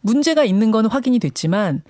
문제가 0.00 0.44
있는 0.44 0.70
건 0.70 0.86
확인이 0.86 1.18
됐지만 1.18 1.82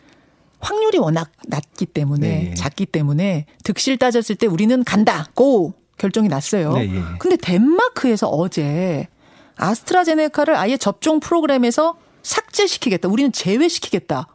확률이 0.61 0.99
워낙 0.99 1.31
낮기 1.47 1.87
때문에 1.87 2.29
네. 2.29 2.55
작기 2.55 2.87
때문에 2.87 3.47
득실 3.65 3.99
따졌을 3.99 4.37
때 4.37 4.47
우리는 4.47 4.85
간다. 4.85 5.27
고 5.35 5.75
결정이 5.97 6.29
났어요. 6.29 6.73
네, 6.75 6.97
예. 6.97 7.03
근데 7.19 7.37
덴마크에서 7.37 8.29
어제 8.29 9.09
아스트라제네카를 9.57 10.57
아예 10.57 10.77
접종 10.77 11.21
프로그램에서 11.21 11.97
삭제시키겠다. 12.23 13.09
우리는 13.09 13.33
제외시키겠다. 13.33 14.27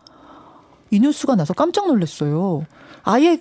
이 0.91 0.99
뉴스가 0.99 1.35
나서 1.35 1.53
깜짝 1.53 1.87
놀랐어요. 1.87 2.65
아예 3.03 3.39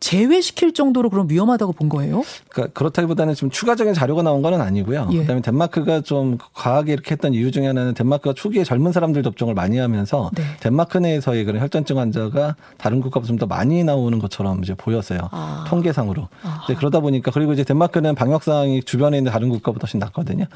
제외시킬 0.00 0.72
정도로 0.74 1.10
그럼 1.10 1.28
위험하다고 1.30 1.72
본 1.72 1.88
거예요? 1.88 2.22
그러니까 2.50 2.72
그렇다기보다는 2.78 3.34
좀 3.34 3.50
추가적인 3.50 3.94
자료가 3.94 4.22
나온 4.22 4.42
건 4.42 4.60
아니고요. 4.60 5.08
예. 5.12 5.18
그다음에 5.20 5.40
덴마크가 5.42 6.02
좀 6.02 6.38
과하게 6.54 6.92
이렇게 6.92 7.12
했던 7.12 7.34
이유 7.34 7.50
중에 7.50 7.66
하나는 7.66 7.94
덴마크가 7.94 8.34
초기에 8.34 8.64
젊은 8.64 8.92
사람들 8.92 9.22
접종을 9.22 9.54
많이 9.54 9.78
하면서 9.78 10.30
네. 10.34 10.42
덴마크 10.60 10.98
내에서의 10.98 11.44
그런 11.44 11.60
혈전증 11.62 11.98
환자가 11.98 12.56
다른 12.76 13.00
국가보다 13.00 13.26
좀 13.28 13.38
더 13.38 13.46
많이 13.46 13.84
나오는 13.84 14.18
것처럼 14.18 14.62
이제 14.64 14.74
보였어요. 14.74 15.28
아. 15.30 15.64
통계상으로. 15.68 16.28
이제 16.64 16.74
그러다 16.74 16.98
보니까 17.00 17.30
그리고 17.30 17.52
이제 17.52 17.62
덴마크는 17.62 18.14
방역 18.16 18.42
상황이 18.42 18.82
주변에 18.82 19.18
있는 19.18 19.30
다른 19.30 19.48
국가보다 19.48 19.84
훨씬 19.84 20.00
낫거든요. 20.00 20.46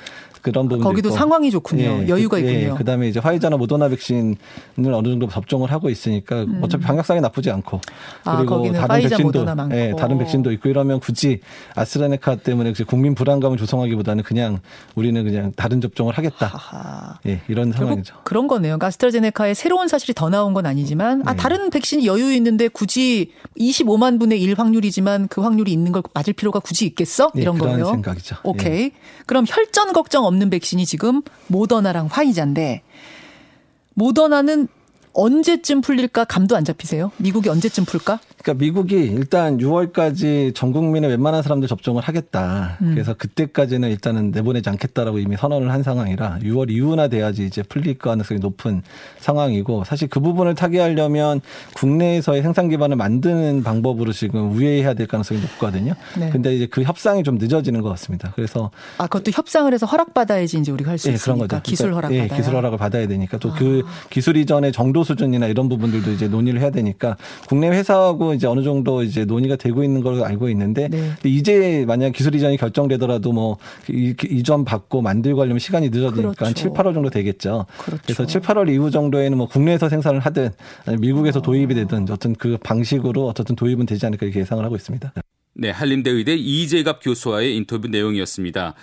그런 0.42 0.68
부분 0.68 0.82
거기도 0.82 1.11
있고. 1.11 1.16
상황이 1.16 1.50
좋군요. 1.50 1.82
예. 2.02 2.08
여유가 2.08 2.38
그, 2.38 2.44
예. 2.44 2.50
있군요. 2.50 2.72
예. 2.72 2.76
그다음에 2.76 3.08
이제 3.08 3.20
화이자나 3.20 3.56
모더나 3.56 3.88
백신을 3.88 4.37
어느 4.92 5.08
정도 5.08 5.28
접종을 5.28 5.70
하고 5.70 5.88
있으니까 5.90 6.42
음. 6.42 6.61
어차피 6.62 6.82
방역 6.84 7.06
상황이 7.06 7.22
나쁘지 7.22 7.50
않고 7.52 7.80
아, 8.25 8.37
그리고 8.38 8.68
아, 8.70 8.72
다른 8.72 9.08
백신 9.08 9.31
많고. 9.40 9.76
예, 9.76 9.92
다른 9.98 10.18
백신도 10.18 10.52
있고 10.52 10.68
이러면 10.68 11.00
굳이 11.00 11.40
아스트라네카 11.74 12.36
때문에 12.36 12.72
국민 12.86 13.14
불안감을 13.14 13.58
조성하기보다는 13.58 14.22
그냥 14.24 14.60
우리는 14.94 15.22
그냥 15.24 15.52
다른 15.56 15.80
접종을 15.80 16.16
하겠다. 16.16 16.46
하하. 16.46 17.18
예, 17.26 17.40
이런 17.48 17.72
상황이죠. 17.72 18.16
그런 18.24 18.46
거네요. 18.48 18.72
그러니까 18.72 18.86
아스트라제네카의 18.88 19.54
새로운 19.54 19.88
사실이 19.88 20.14
더 20.14 20.28
나온 20.28 20.54
건 20.54 20.66
아니지만 20.66 21.22
아, 21.22 21.24
네. 21.24 21.30
아 21.30 21.34
다른 21.34 21.70
백신이 21.70 22.06
여유 22.06 22.32
있는데 22.34 22.68
굳이 22.68 23.32
25만 23.58 24.18
분의 24.18 24.40
1 24.40 24.54
확률이지만 24.58 25.28
그 25.28 25.40
확률이 25.40 25.72
있는 25.72 25.92
걸 25.92 26.02
맞을 26.14 26.32
필요가 26.32 26.58
굳이 26.60 26.86
있겠어? 26.86 27.30
예, 27.36 27.42
이런 27.42 27.56
네, 27.56 27.60
거예요. 27.60 27.86
생각이죠. 27.86 28.36
오케이. 28.44 28.84
예. 28.84 28.90
그럼 29.26 29.44
혈전 29.48 29.92
걱정 29.92 30.24
없는 30.24 30.50
백신이 30.50 30.86
지금 30.86 31.22
모더나랑 31.48 32.08
화이자인데 32.10 32.82
모더나는 33.94 34.68
언제쯤 35.14 35.82
풀릴까 35.82 36.24
감도 36.24 36.56
안 36.56 36.64
잡히세요? 36.64 37.12
미국이 37.18 37.48
언제쯤 37.48 37.84
풀까? 37.84 38.18
그러니까 38.42 38.64
미국이 38.64 38.96
일단 38.96 39.58
6월까지 39.58 40.54
전 40.54 40.72
국민의 40.72 41.11
웬만한 41.11 41.42
사람들 41.42 41.68
접종을 41.68 42.02
하겠다. 42.02 42.76
음. 42.82 42.90
그래서 42.92 43.14
그때까지는 43.14 43.88
일단은 43.88 44.32
내보내지 44.32 44.68
않겠다라고 44.68 45.20
이미 45.20 45.37
선언을 45.37 45.70
한 45.70 45.82
상황이라 45.84 46.40
6월 46.42 46.70
이후나 46.70 47.06
돼야지 47.06 47.46
이제 47.46 47.62
풀릴 47.62 47.99
가능성이 47.99 48.40
높은 48.40 48.82
상황이고 49.20 49.84
사실 49.84 50.08
그 50.08 50.18
부분을 50.18 50.56
타개하려면 50.56 51.40
국내에서의 51.76 52.42
생산 52.42 52.68
기반을 52.68 52.96
만드는 52.96 53.62
방법으로 53.62 54.12
지금 54.12 54.52
우회해야 54.52 54.94
될 54.94 55.06
가능성이 55.06 55.40
높거든요. 55.40 55.94
네. 56.18 56.30
근데 56.30 56.54
이제 56.54 56.66
그 56.66 56.82
협상이 56.82 57.22
좀 57.22 57.38
늦어지는 57.38 57.80
것 57.80 57.90
같습니다. 57.90 58.32
그래서 58.34 58.72
아 58.99 59.06
그것도 59.06 59.30
협상을 59.32 59.72
해서 59.72 59.87
허락 59.87 60.14
받아야지 60.14 60.58
이제 60.58 60.72
우리가 60.72 60.90
할수 60.90 61.08
네, 61.08 61.14
있으니까 61.14 61.46
그런 61.46 61.49
거죠. 61.49 61.62
기술 61.62 61.94
허락 61.94 62.08
그러니까, 62.08 62.34
네, 62.34 62.40
기술 62.40 62.56
허락을 62.56 62.76
받아야 62.76 63.06
되니까 63.06 63.38
또그 63.38 63.54
아. 63.54 63.58
그 63.58 64.08
기술 64.11 64.37
이전의 64.37 64.72
정도 64.72 65.04
수준이나 65.04 65.46
이런 65.46 65.68
부분들도 65.68 66.11
이제 66.11 66.26
논의를 66.26 66.61
해야 66.61 66.70
되니까 66.70 67.16
국내 67.49 67.68
회사하고 67.68 68.31
이제 68.34 68.46
어느 68.46 68.62
정도 68.62 69.02
이제 69.02 69.24
논의가 69.24 69.56
되고 69.56 69.82
있는 69.82 70.00
걸로 70.00 70.24
알고 70.24 70.48
있는데 70.50 70.88
네. 70.88 71.14
이제 71.24 71.84
만약 71.86 72.10
기술 72.10 72.34
이전이 72.34 72.56
결정되더라도 72.56 73.32
뭐 73.32 73.58
이전 73.88 74.64
받고 74.64 75.02
만들고 75.02 75.40
하려면 75.40 75.58
시간이 75.58 75.90
늦어지니까 75.90 76.32
그렇죠. 76.32 76.44
한 76.44 76.54
7, 76.54 76.70
8월 76.70 76.94
정도 76.94 77.10
되겠죠. 77.10 77.66
그렇죠. 77.78 78.02
그래서 78.04 78.26
7, 78.26 78.40
8월 78.40 78.72
이후 78.72 78.90
정도에는 78.90 79.36
뭐 79.38 79.46
국내에서 79.46 79.88
생산을 79.88 80.20
하든 80.20 80.50
미국에서 80.98 81.38
어. 81.40 81.42
도입이 81.42 81.74
되든 81.74 82.06
어떤 82.10 82.34
그 82.34 82.58
방식으로 82.62 83.28
어쨌든 83.28 83.56
도입은 83.56 83.86
되지 83.86 84.06
않을까 84.06 84.26
이렇게 84.26 84.40
예상을 84.40 84.64
하고 84.64 84.76
있습니다. 84.76 85.12
네, 85.54 85.70
한림대 85.70 86.10
의대 86.10 86.34
이재갑 86.34 87.02
교수와의 87.02 87.56
인터뷰 87.56 87.88
내용이었습니다. 87.88 88.74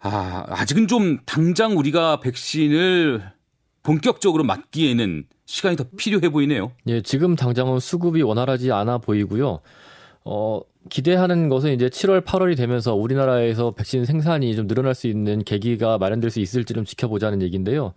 아, 0.00 0.44
아직은 0.48 0.86
좀 0.86 1.18
당장 1.24 1.78
우리가 1.78 2.20
백신을 2.20 3.22
본격적으로 3.84 4.42
맞기에는 4.44 5.24
시간이 5.46 5.76
더 5.76 5.84
필요해 5.96 6.30
보이네요. 6.30 6.72
예, 6.88 7.02
지금 7.02 7.36
당장은 7.36 7.78
수급이 7.78 8.22
원활하지 8.22 8.72
않아 8.72 8.98
보이고요. 8.98 9.60
어, 10.24 10.60
기대하는 10.88 11.50
것은 11.50 11.72
이제 11.72 11.88
7월, 11.88 12.24
8월이 12.24 12.56
되면서 12.56 12.94
우리나라에서 12.94 13.72
백신 13.72 14.06
생산이 14.06 14.56
좀 14.56 14.66
늘어날 14.66 14.94
수 14.94 15.06
있는 15.06 15.44
계기가 15.44 15.98
마련될 15.98 16.30
수 16.30 16.40
있을지 16.40 16.72
좀 16.72 16.84
지켜보자는 16.84 17.42
얘기인데요. 17.42 17.92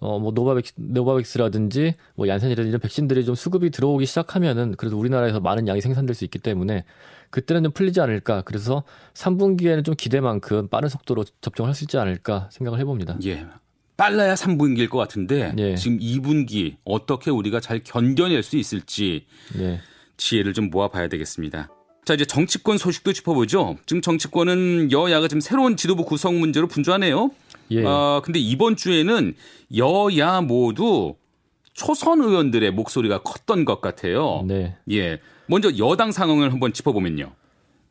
어, 0.00 0.18
뭐, 0.18 0.32
노바백스, 0.32 0.74
노바백스라든지, 0.76 1.94
뭐, 2.14 2.28
얀센이라든지 2.28 2.68
이런 2.68 2.80
백신들이 2.80 3.24
좀 3.24 3.34
수급이 3.34 3.70
들어오기 3.70 4.06
시작하면은 4.06 4.76
그래도 4.76 4.96
우리나라에서 4.98 5.40
많은 5.40 5.66
양이 5.66 5.80
생산될 5.80 6.14
수 6.14 6.24
있기 6.24 6.38
때문에 6.38 6.84
그때는 7.30 7.64
좀 7.64 7.72
풀리지 7.72 8.00
않을까. 8.00 8.42
그래서 8.42 8.84
3분기에는 9.14 9.84
좀 9.84 9.94
기대만큼 9.96 10.68
빠른 10.68 10.88
속도로 10.88 11.24
접종할 11.40 11.74
수 11.74 11.84
있지 11.84 11.98
않을까 11.98 12.48
생각을 12.52 12.78
해봅니다. 12.78 13.18
예. 13.24 13.44
빨라야 13.98 14.34
3분기일 14.34 14.88
것 14.88 14.96
같은데 14.96 15.52
예. 15.58 15.74
지금 15.74 15.98
2분기 15.98 16.76
어떻게 16.84 17.30
우리가 17.30 17.60
잘 17.60 17.82
견뎌낼 17.82 18.42
수 18.44 18.56
있을지 18.56 19.26
예. 19.58 19.80
지혜를 20.16 20.54
좀 20.54 20.70
모아봐야 20.70 21.08
되겠습니다. 21.08 21.68
자 22.04 22.14
이제 22.14 22.24
정치권 22.24 22.78
소식도 22.78 23.12
짚어보죠. 23.12 23.76
지금 23.86 24.00
정치권은 24.00 24.92
여야가 24.92 25.26
지금 25.26 25.40
새로운 25.40 25.76
지도부 25.76 26.04
구성 26.04 26.38
문제로 26.38 26.68
분주하네요. 26.68 27.32
예. 27.72 27.84
아 27.84 28.22
근데 28.24 28.38
이번 28.38 28.76
주에는 28.76 29.34
여야 29.76 30.40
모두 30.42 31.16
초선 31.74 32.20
의원들의 32.20 32.70
목소리가 32.70 33.22
컸던 33.22 33.64
것 33.64 33.80
같아요. 33.80 34.44
네. 34.46 34.76
예. 34.92 35.18
먼저 35.46 35.76
여당 35.76 36.12
상황을 36.12 36.52
한번 36.52 36.72
짚어보면요. 36.72 37.32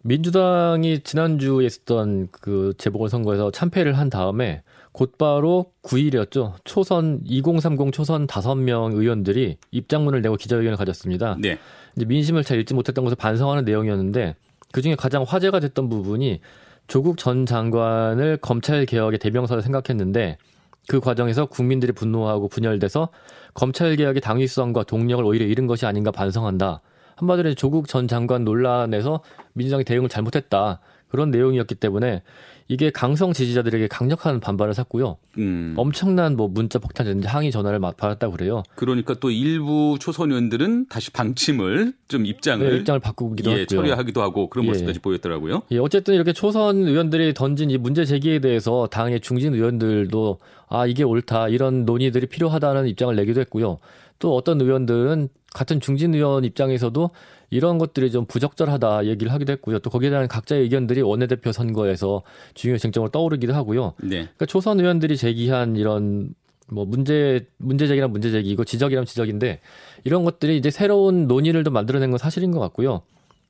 민주당이 0.04 1.02
지난주에 1.04 1.66
있었던 1.66 2.30
그 2.32 2.74
재보궐 2.78 3.10
선거에서 3.10 3.52
참패를 3.52 3.98
한 3.98 4.10
다음에 4.10 4.64
곧바로 4.98 5.74
9일이었죠. 5.84 6.56
초선 6.64 7.20
2030 7.24 7.94
초선 7.94 8.26
5명 8.26 8.96
의원들이 8.96 9.58
입장문을 9.70 10.24
내고 10.24 10.38
기자회견을 10.38 10.76
가졌습니다. 10.76 11.38
네. 11.40 11.60
이제 11.96 12.06
민심을 12.06 12.44
잘 12.44 12.60
읽지 12.60 12.74
못했던 12.74 13.04
것을 13.04 13.16
반성하는 13.16 13.64
내용이었는데 13.64 14.36
그중에 14.72 14.96
가장 14.96 15.22
화제가 15.22 15.60
됐던 15.60 15.88
부분이 15.90 16.42
조국 16.88 17.20
전 17.20 17.46
장관을 17.46 18.38
검찰 18.38 18.88
개혁의 18.88 19.20
대명사로 19.20 19.62
생각했는데 19.62 20.40
그 20.88 21.00
과정에서 21.00 21.46
국민들이 21.46 21.92
분노하고 21.92 22.48
분열돼서 22.48 23.10
검찰 23.54 23.96
개혁의 23.98 24.22
당위성과 24.22 24.82
동력을 24.86 25.24
오히려 25.24 25.46
잃은 25.46 25.68
것이 25.68 25.86
아닌가 25.86 26.10
반성한다. 26.10 26.82
한마디로 27.18 27.54
조국 27.54 27.88
전 27.88 28.08
장관 28.08 28.44
논란에서 28.44 29.22
민주당이 29.54 29.84
대응을 29.84 30.10
잘못했다. 30.10 30.80
그런 31.08 31.30
내용이었기 31.30 31.76
때문에 31.76 32.24
이게 32.70 32.90
강성 32.90 33.32
지지자들에게 33.32 33.88
강력한 33.88 34.40
반발을 34.40 34.74
샀고요. 34.74 35.18
음. 35.38 35.74
엄청난 35.78 36.36
뭐 36.36 36.48
문자 36.48 36.80
폭탄이라든지 36.80 37.28
항의 37.28 37.52
전화를 37.52 37.80
받았다고 37.80 38.34
그래요. 38.34 38.64
그러니까 38.76 39.14
또 39.20 39.32
일부 39.32 39.98
초선 40.00 40.32
의원들은 40.32 40.88
다시 40.90 41.12
방침을 41.12 41.94
좀 42.10 42.26
입장을 42.26 42.70
네, 42.70 42.78
입장을 42.78 43.00
바꾸기도 43.00 43.52
예, 43.52 43.62
했고요. 43.62 43.80
처리하기도 43.82 44.22
하고 44.22 44.50
그런 44.50 44.66
예. 44.66 44.70
모습까지 44.70 45.00
보였더라고요. 45.00 45.64
예, 45.72 45.78
어쨌든 45.78 46.16
이렇게 46.16 46.34
초선 46.34 46.88
의원들이 46.88 47.34
던진 47.34 47.70
이 47.70 47.78
문제 47.78 48.04
제기에 48.04 48.40
대해서 48.40 48.88
당의 48.92 49.22
중진 49.22 49.54
의원들도 49.54 50.40
아 50.70 50.86
이게 50.86 51.04
옳다 51.04 51.48
이런 51.48 51.86
논의들이 51.86 52.28
필요하다는 52.28 52.88
입장을 52.88 53.16
내기도 53.16 53.40
했고요. 53.40 53.78
또 54.20 54.36
어떤 54.36 54.60
의원들은 54.60 55.30
같은 55.54 55.80
중진 55.80 56.14
의원 56.14 56.44
입장에서도 56.44 57.12
이런 57.50 57.78
것들이 57.78 58.12
좀 58.12 58.26
부적절하다 58.26 59.06
얘기를 59.06 59.32
하기도 59.32 59.54
했고요. 59.54 59.80
또 59.80 59.90
거기에 59.90 60.10
대한 60.10 60.28
각자의 60.28 60.64
의견들이 60.64 61.02
원내대표 61.02 61.52
선거에서 61.52 62.24
중요한 62.54 62.80
쟁점으로 62.80 63.10
떠오르기도 63.12 63.54
하고요. 63.54 63.94
네. 64.02 64.10
그러니까 64.10 64.46
초선 64.46 64.80
의원들이 64.80 65.18
제기한 65.18 65.76
이런 65.76 66.34
뭐 66.70 66.86
문제 66.86 67.48
문제 67.58 67.88
제기란 67.88 68.12
문제 68.12 68.30
제기이고 68.32 68.66
지적이란 68.66 69.06
지적인데 69.06 69.62
이런 70.04 70.24
것들이 70.24 70.58
이제 70.58 70.70
새로운 70.70 71.28
논의를 71.28 71.64
좀 71.64 71.74
만들어낸 71.74 72.10
건 72.10 72.18
사실인 72.18 72.52
것 72.52 72.60
같고요. 72.60 73.02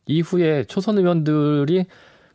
이후에 0.05 0.65
초선 0.65 0.97
의원들이 0.97 1.86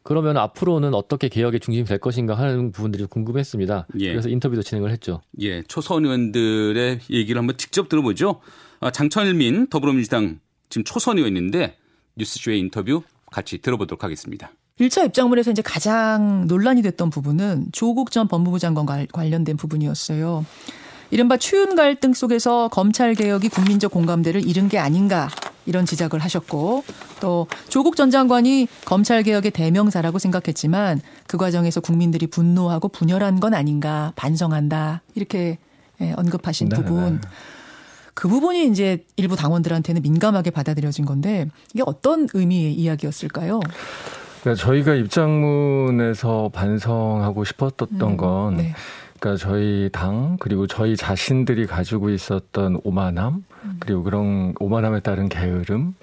그러면 0.02 0.36
앞으로는 0.36 0.94
어떻게 0.94 1.28
개혁의 1.28 1.60
중심이 1.60 1.84
될 1.86 1.98
것인가 1.98 2.34
하는 2.34 2.72
부분들이 2.72 3.04
궁금했습니다. 3.04 3.86
예. 4.00 4.10
그래서 4.10 4.28
인터뷰도 4.28 4.62
진행을 4.62 4.90
했죠. 4.90 5.20
예, 5.40 5.62
초선 5.62 6.04
의원들의 6.04 7.00
얘기를 7.10 7.38
한번 7.38 7.56
직접 7.56 7.88
들어보죠. 7.88 8.40
아, 8.80 8.90
장천일민 8.90 9.68
더불어민주당 9.68 10.40
지금 10.72 10.84
초선 10.84 11.18
의원인데 11.18 11.76
뉴스쇼의 12.16 12.58
인터뷰 12.58 13.02
같이 13.30 13.58
들어보도록 13.58 14.04
하겠습니다. 14.04 14.50
1차 14.80 15.04
입장문에서 15.04 15.50
이제 15.50 15.60
가장 15.60 16.46
논란이 16.46 16.80
됐던 16.80 17.10
부분은 17.10 17.66
조국 17.72 18.10
전 18.10 18.26
법무부 18.26 18.58
장관 18.58 19.06
관련된 19.12 19.58
부분이었어요. 19.58 20.46
이른바 21.10 21.36
추윤 21.36 21.76
갈등 21.76 22.14
속에서 22.14 22.68
검찰 22.68 23.12
개혁이 23.14 23.50
국민적 23.50 23.92
공감대를 23.92 24.48
잃은 24.48 24.70
게 24.70 24.78
아닌가 24.78 25.28
이런 25.66 25.84
지적을 25.84 26.20
하셨고 26.20 26.84
또 27.20 27.48
조국 27.68 27.96
전 27.96 28.10
장관이 28.10 28.66
검찰 28.86 29.22
개혁의 29.22 29.50
대명사라고 29.50 30.18
생각했지만 30.18 31.02
그 31.26 31.36
과정에서 31.36 31.82
국민들이 31.82 32.26
분노하고 32.26 32.88
분열한 32.88 33.40
건 33.40 33.52
아닌가 33.52 34.14
반성한다 34.16 35.02
이렇게 35.14 35.58
예, 36.00 36.14
언급하신 36.16 36.70
네, 36.70 36.76
부분. 36.76 37.20
네. 38.12 38.14
그 38.14 38.28
부분이 38.28 38.66
이제 38.68 39.04
일부 39.16 39.36
당원들한테는 39.36 40.02
민감하게 40.02 40.50
받아들여진 40.50 41.04
건데 41.04 41.48
이게 41.72 41.82
어떤 41.86 42.28
의미의 42.32 42.74
이야기였을까요? 42.74 43.60
그러니까 44.42 44.64
저희가 44.64 44.94
입장문에서 44.94 46.50
반성하고 46.52 47.44
싶었던 47.44 47.88
음, 47.92 48.16
건 48.16 48.56
네. 48.56 48.74
그러니까 49.18 49.36
저희 49.42 49.88
당 49.92 50.36
그리고 50.40 50.66
저희 50.66 50.96
자신들이 50.96 51.66
가지고 51.66 52.10
있었던 52.10 52.80
오만함 52.82 53.44
음. 53.64 53.76
그리고 53.78 54.02
그런 54.02 54.54
오만함에 54.58 55.00
따른 55.00 55.28
게으름 55.28 55.80
음. 55.80 55.94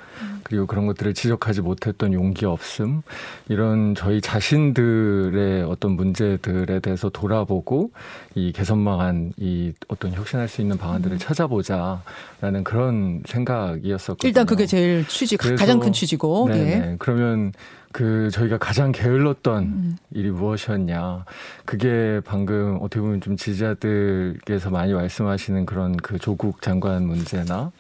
그리고 0.50 0.66
그런 0.66 0.88
것들을 0.88 1.14
지적하지 1.14 1.62
못했던 1.62 2.12
용기 2.12 2.46
없음 2.46 3.04
이런 3.50 3.94
저희 3.94 4.20
자신들의 4.20 5.64
어떤 5.64 5.92
문제들에 5.92 6.80
대해서 6.80 7.10
돌아보고 7.10 7.92
이 8.34 8.52
개선 8.52 8.84
방안 8.84 9.32
이 9.38 9.74
어떤 9.88 10.12
혁신할 10.12 10.48
수 10.48 10.62
있는 10.62 10.78
방안들을 10.78 11.18
음. 11.18 11.20
찾아보자라는 11.20 12.64
그런 12.64 13.22
생각이었었거든요. 13.28 14.28
일단 14.28 14.48
그게 14.48 14.66
제일 14.66 15.08
취지 15.08 15.38
가장 15.38 15.80
큰 15.80 15.94
취지고. 15.94 16.48
네. 16.50 16.80
네. 16.80 16.96
그러면 16.98 17.54
그 17.92 18.30
저희가 18.32 18.58
가장 18.58 18.92
게을렀던 18.92 19.64
음. 19.64 19.98
일이 20.12 20.30
무엇이었냐. 20.30 21.26
그게 21.66 22.22
방금 22.24 22.78
어떻게 22.82 23.02
보면 23.02 23.20
좀 23.22 23.36
지지자들께서 23.36 24.70
많이 24.70 24.94
말씀하시는 24.94 25.66
그런 25.66 25.98
그 25.98 26.20
조국 26.20 26.62
장관 26.62 27.06
문제나 27.06 27.72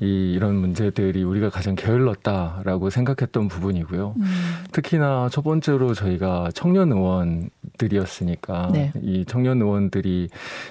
이 0.00 0.32
이런 0.32 0.56
문제들이 0.56 1.22
우리가 1.22 1.48
가장 1.48 1.74
게을렀다라고 1.74 2.90
생각했던 2.90 3.48
부분이고요. 3.48 4.14
음. 4.16 4.24
특히나 4.72 5.28
첫 5.30 5.42
번째로 5.42 5.94
저희가 5.94 6.50
청년 6.54 6.92
의원 6.92 7.48
들이었으니까 7.78 8.70
네. 8.72 8.92
이 9.02 9.24
청년 9.26 9.62
의원들이 9.62 10.28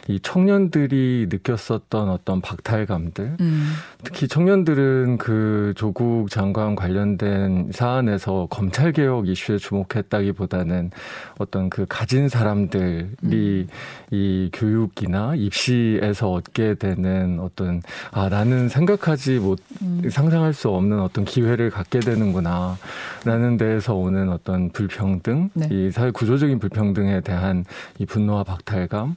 이 0.07 0.19
청년들이 0.19 1.27
느꼈었던 1.29 2.09
어떤 2.09 2.41
박탈감들 2.41 3.37
음. 3.39 3.73
특히 4.03 4.27
청년들은 4.27 5.17
그 5.17 5.73
조국 5.75 6.29
장관 6.29 6.75
관련된 6.75 7.71
사안에서 7.71 8.47
검찰 8.49 8.83
검찰 8.83 8.91
개혁 8.91 9.29
이슈에 9.29 9.57
주목했다기보다는 9.57 10.91
어떤 11.37 11.69
그 11.69 11.85
가진 11.87 12.27
사람들이 12.27 13.07
음. 13.23 13.67
이 14.11 14.49
교육이나 14.51 15.35
입시에서 15.35 16.31
얻게 16.31 16.73
되는 16.73 17.39
어떤 17.39 17.81
아 18.11 18.27
나는 18.27 18.67
생각하지 18.67 19.39
못 19.39 19.59
음. 19.81 20.01
상상할 20.09 20.53
수 20.53 20.69
없는 20.69 20.99
어떤 20.99 21.23
기회를 21.23 21.69
갖게 21.69 21.99
되는구나라는 21.99 23.57
데에서 23.57 23.95
오는 23.95 24.29
어떤 24.29 24.69
불평등, 24.69 25.49
네. 25.53 25.67
이 25.71 25.91
사회 25.91 26.11
구조적인 26.11 26.59
불평등 26.59 26.92
에 26.97 27.21
대한 27.21 27.65
이 27.99 28.05
분노와 28.05 28.43
박탈감 28.43 29.15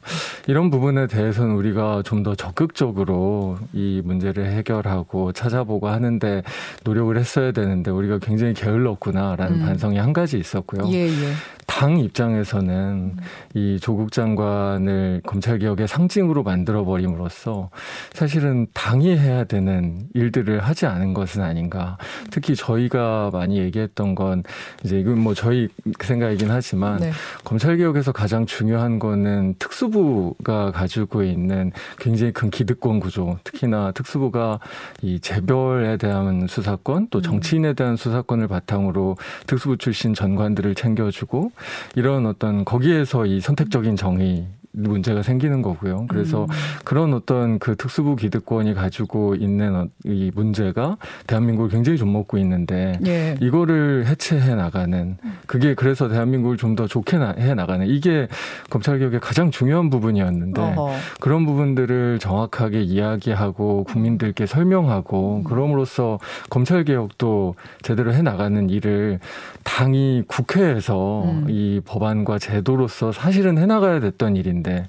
이런 0.48 0.70
부분에 0.70 1.06
대해서는 1.06 1.54
우리가 1.54 2.02
좀 2.04 2.26
더 2.26 2.34
적극적으로 2.34 3.56
이 3.72 4.02
문제를 4.04 4.46
해결하고 4.46 5.30
찾아보고 5.30 5.86
하는데 5.86 6.42
노력을 6.82 7.16
했어야 7.16 7.52
되는데 7.52 7.92
우리가 7.92 8.18
굉장히 8.18 8.52
게을렀구나라는 8.54 9.60
음. 9.60 9.64
반성이 9.64 9.98
한 9.98 10.12
가지 10.12 10.36
있었고요. 10.38 10.90
예, 10.92 11.06
예. 11.06 11.32
당 11.66 11.98
입장에서는 11.98 12.68
음. 12.74 13.16
이 13.54 13.78
조국 13.80 14.12
장관을 14.12 15.20
검찰 15.26 15.58
개혁의 15.58 15.88
상징으로 15.88 16.42
만들어 16.42 16.84
버림으로써 16.84 17.70
사실은 18.12 18.66
당이 18.72 19.16
해야 19.16 19.44
되는 19.44 20.08
일들을 20.14 20.60
하지 20.60 20.86
않은 20.86 21.12
것은 21.12 21.42
아닌가. 21.42 21.98
특히 22.30 22.54
저희가 22.54 23.30
많이 23.32 23.58
얘기했던 23.58 24.14
건 24.14 24.42
이제 24.84 24.98
이건 24.98 25.18
뭐 25.18 25.34
저희 25.34 25.68
생각이긴 26.00 26.50
하지만 26.50 26.98
네. 26.98 27.12
검찰 27.46 27.76
개혁에서 27.76 28.10
가장 28.10 28.44
중요한 28.44 28.98
거는 28.98 29.54
특수부가 29.60 30.72
가지고 30.72 31.22
있는 31.22 31.70
굉장히 31.96 32.32
큰 32.32 32.50
기득권 32.50 32.98
구조. 32.98 33.38
특히나 33.44 33.92
특수부가 33.92 34.58
이 35.00 35.20
재벌에 35.20 35.96
대한 35.96 36.48
수사권 36.48 37.06
또 37.10 37.18
음. 37.18 37.22
정치인에 37.22 37.74
대한 37.74 37.94
수사권을 37.94 38.48
바탕으로 38.48 39.16
특수부 39.46 39.76
출신 39.76 40.12
전관들을 40.12 40.74
챙겨주고 40.74 41.52
이런 41.94 42.26
어떤 42.26 42.64
거기에서 42.64 43.26
이 43.26 43.40
선택적인 43.40 43.94
정의 43.94 44.48
문제가 44.76 45.22
생기는 45.22 45.62
거고요. 45.62 46.06
그래서 46.08 46.44
음. 46.44 46.48
그런 46.84 47.14
어떤 47.14 47.58
그 47.58 47.74
특수부 47.74 48.14
기득권이 48.14 48.74
가지고 48.74 49.34
있는 49.34 49.74
어, 49.74 49.86
이 50.04 50.30
문제가 50.34 50.98
대한민국을 51.26 51.70
굉장히 51.70 51.98
좀 51.98 52.12
먹고 52.12 52.38
있는데 52.38 52.98
예. 53.06 53.36
이거를 53.40 54.06
해체해 54.06 54.54
나가는 54.54 55.16
그게 55.46 55.74
그래서 55.74 56.08
대한민국을 56.08 56.56
좀 56.56 56.76
더 56.76 56.86
좋게 56.86 57.16
해 57.16 57.54
나가는 57.54 57.86
이게 57.86 58.28
검찰 58.70 58.98
개혁의 58.98 59.18
가장 59.20 59.50
중요한 59.50 59.88
부분이었는데 59.90 60.60
어허. 60.60 60.90
그런 61.20 61.46
부분들을 61.46 62.18
정확하게 62.20 62.82
이야기하고 62.82 63.84
국민들께 63.84 64.46
설명하고 64.46 65.38
음. 65.38 65.44
그럼으로써 65.44 66.18
검찰 66.50 66.84
개혁도 66.84 67.54
제대로 67.82 68.12
해 68.12 68.22
나가는 68.22 68.68
일을 68.68 69.18
당이 69.64 70.24
국회에서 70.26 71.24
음. 71.24 71.46
이 71.48 71.80
법안과 71.84 72.38
제도로서 72.38 73.10
사실은 73.10 73.58
해 73.58 73.66
나가야 73.66 74.00
됐던 74.00 74.36
일인데 74.36 74.65
있는데 74.66 74.88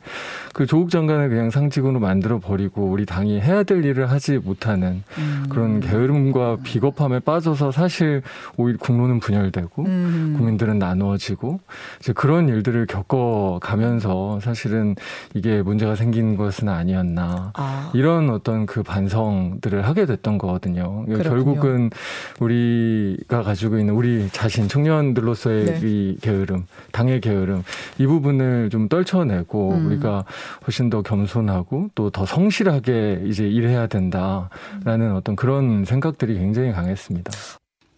그 0.53 0.65
조국 0.65 0.89
장관을 0.89 1.29
그냥 1.29 1.51
상징으로 1.51 1.99
만들어 1.99 2.39
버리고 2.39 2.85
우리 2.87 3.05
당이 3.05 3.39
해야 3.39 3.61
될 3.61 3.85
일을 3.85 4.09
하지 4.09 4.39
못하는 4.39 5.03
음. 5.19 5.45
그런 5.49 5.79
게으름과 5.79 6.57
비겁함에 6.63 7.19
빠져서 7.19 7.71
사실 7.71 8.23
오히려 8.57 8.79
국론은 8.79 9.19
분열되고 9.19 9.83
음. 9.85 10.33
국민들은 10.35 10.79
나누어지고 10.79 11.59
이제 11.99 12.11
그런 12.13 12.49
일들을 12.49 12.87
겪어 12.87 13.59
가면서 13.61 14.39
사실은 14.41 14.95
이게 15.35 15.61
문제가 15.61 15.95
생긴 15.95 16.35
것은 16.35 16.69
아니었나 16.69 17.51
아. 17.53 17.91
이런 17.93 18.31
어떤 18.31 18.65
그 18.65 18.81
반성들을 18.81 19.85
하게 19.85 20.07
됐던 20.07 20.39
거거든요. 20.39 21.05
그러니까 21.05 21.29
결국은 21.29 21.91
우리가 22.39 23.43
가지고 23.43 23.77
있는 23.77 23.93
우리 23.93 24.27
자신 24.31 24.67
청년들로서의 24.67 25.65
네. 25.65 25.79
이 25.83 26.17
게으름, 26.21 26.65
당의 26.91 27.21
게으름 27.21 27.63
이 27.99 28.07
부분을 28.07 28.69
좀 28.71 28.89
떨쳐내고 28.89 29.66
음. 29.71 29.86
우리가 29.88 30.25
훨씬 30.65 30.89
더 30.89 31.01
겸손하고 31.01 31.89
또 31.95 32.10
더 32.17 32.25
성실하게 32.25 33.23
이제 33.27 33.47
일해야 33.47 33.86
된다라는 33.88 35.13
어떤 35.15 35.36
그런 35.36 35.86
생각들이 35.86 36.34
굉장히 36.34 36.71
강했습니다. 36.71 37.32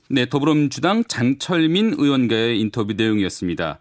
네, 0.09 0.27
더불어민주당 0.27 1.03
장철민 1.05 1.95
의원과의 1.97 2.59
인터뷰 2.59 2.93
내용이었습니다. 2.93 3.79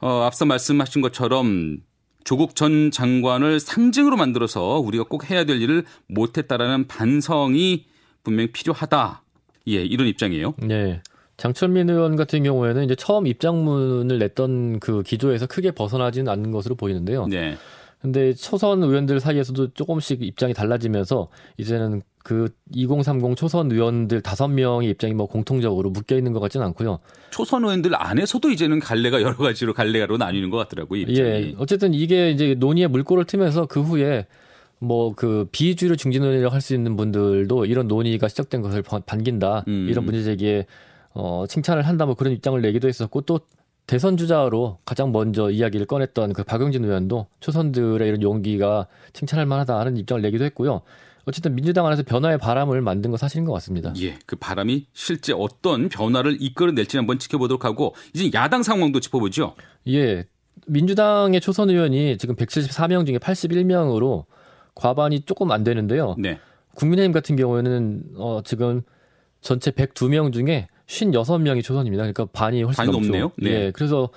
어, 0.00 0.22
앞서 0.22 0.46
말씀하신 0.46 1.02
것처럼 1.02 1.78
조국 2.24 2.56
전 2.56 2.90
장관을 2.90 3.60
상징으로 3.60 4.16
만들어서 4.16 4.78
우리가 4.78 5.04
꼭 5.04 5.30
해야 5.30 5.44
될 5.44 5.62
일을 5.62 5.84
못했다라는 6.08 6.88
반성이 6.88 7.86
분명히 8.24 8.50
필요하다. 8.50 9.22
예, 9.68 9.84
이런 9.84 10.08
입장이에요. 10.08 10.54
네. 10.58 11.02
장철민 11.38 11.88
의원 11.88 12.16
같은 12.16 12.42
경우에는 12.42 12.84
이제 12.84 12.94
처음 12.94 13.26
입장문을 13.26 14.18
냈던 14.18 14.80
그 14.80 15.02
기조에서 15.02 15.46
크게 15.46 15.70
벗어나지는 15.70 16.30
않는 16.30 16.50
것으로 16.50 16.74
보이는데요. 16.74 17.26
네. 17.26 17.56
근데 18.02 18.34
초선 18.34 18.82
의원들 18.82 19.18
사이에서도 19.18 19.72
조금씩 19.74 20.22
입장이 20.22 20.52
달라지면서 20.52 21.28
이제는 21.56 22.02
그 22.22 22.48
2030 22.74 23.36
초선 23.36 23.72
의원들 23.72 24.20
다섯 24.20 24.48
명의 24.48 24.90
입장이 24.90 25.14
뭐 25.14 25.26
공통적으로 25.26 25.90
묶여 25.90 26.16
있는 26.16 26.32
것 26.32 26.40
같지는 26.40 26.66
않고요. 26.66 26.98
초선 27.30 27.64
의원들 27.64 27.92
안에서도 27.94 28.50
이제는 28.50 28.80
갈래가 28.80 29.22
여러 29.22 29.36
가지로 29.36 29.72
갈래가로 29.74 30.16
나뉘는 30.18 30.50
것 30.50 30.58
같더라고요. 30.58 31.02
입장이. 31.02 31.18
예. 31.20 31.54
어쨌든 31.58 31.94
이게 31.94 32.30
이제 32.30 32.54
논의의 32.58 32.88
물꼬를 32.88 33.24
트면서 33.24 33.66
그 33.66 33.80
후에 33.80 34.26
뭐 34.80 35.12
그 35.14 35.48
비주류 35.50 35.96
중진 35.96 36.22
논의를 36.22 36.52
할수 36.52 36.74
있는 36.74 36.96
분들도 36.96 37.64
이런 37.66 37.88
논의가 37.88 38.28
시작된 38.28 38.62
것을 38.62 38.82
반긴다. 38.82 39.64
음. 39.66 39.86
이런 39.88 40.04
문제 40.04 40.22
제기에 40.22 40.66
어 41.20 41.46
칭찬을 41.48 41.82
한다 41.82 42.06
뭐 42.06 42.14
그런 42.14 42.32
입장을 42.32 42.60
내기도 42.62 42.86
했었고 42.86 43.22
또 43.22 43.40
대선 43.88 44.16
주자로 44.16 44.78
가장 44.84 45.10
먼저 45.10 45.50
이야기를 45.50 45.86
꺼냈던 45.86 46.32
그 46.32 46.44
박영진 46.44 46.84
의원도 46.84 47.26
초선들의 47.40 48.06
이런 48.06 48.22
용기가 48.22 48.86
칭찬할 49.14 49.44
만하다는 49.44 49.96
입장을 49.96 50.22
내기도 50.22 50.44
했고요. 50.44 50.82
어쨌든 51.24 51.56
민주당 51.56 51.86
안에서 51.86 52.04
변화의 52.04 52.38
바람을 52.38 52.80
만든 52.82 53.10
건 53.10 53.18
사실인 53.18 53.44
것 53.44 53.52
같습니다. 53.54 53.92
예, 54.00 54.16
그 54.26 54.36
바람이 54.36 54.86
실제 54.92 55.32
어떤 55.36 55.88
변화를 55.88 56.36
이끌어낼지 56.40 56.96
한번 56.96 57.18
지켜보도록 57.18 57.64
하고 57.64 57.96
이제 58.14 58.30
야당 58.32 58.62
상황도 58.62 59.00
짚어보죠. 59.00 59.56
예, 59.88 60.24
민주당의 60.68 61.40
초선 61.40 61.68
의원이 61.68 62.18
지금 62.18 62.36
174명 62.36 63.04
중에 63.04 63.18
81명으로 63.18 64.26
과반이 64.76 65.22
조금 65.22 65.50
안 65.50 65.64
되는데요. 65.64 66.14
네. 66.16 66.38
국민의힘 66.76 67.10
같은 67.10 67.34
경우에는 67.34 68.04
어 68.16 68.40
지금 68.44 68.82
전체 69.40 69.72
102명 69.72 70.32
중에 70.32 70.68
56명이 70.88 71.62
초선입니다. 71.62 72.02
그러니까 72.02 72.26
반이 72.32 72.62
훨씬 72.62 72.76
반이 72.76 72.90
넘죠. 72.90 73.08
높네요. 73.08 73.32
네. 73.36 73.50
예. 73.50 73.70
그래서 73.72 74.08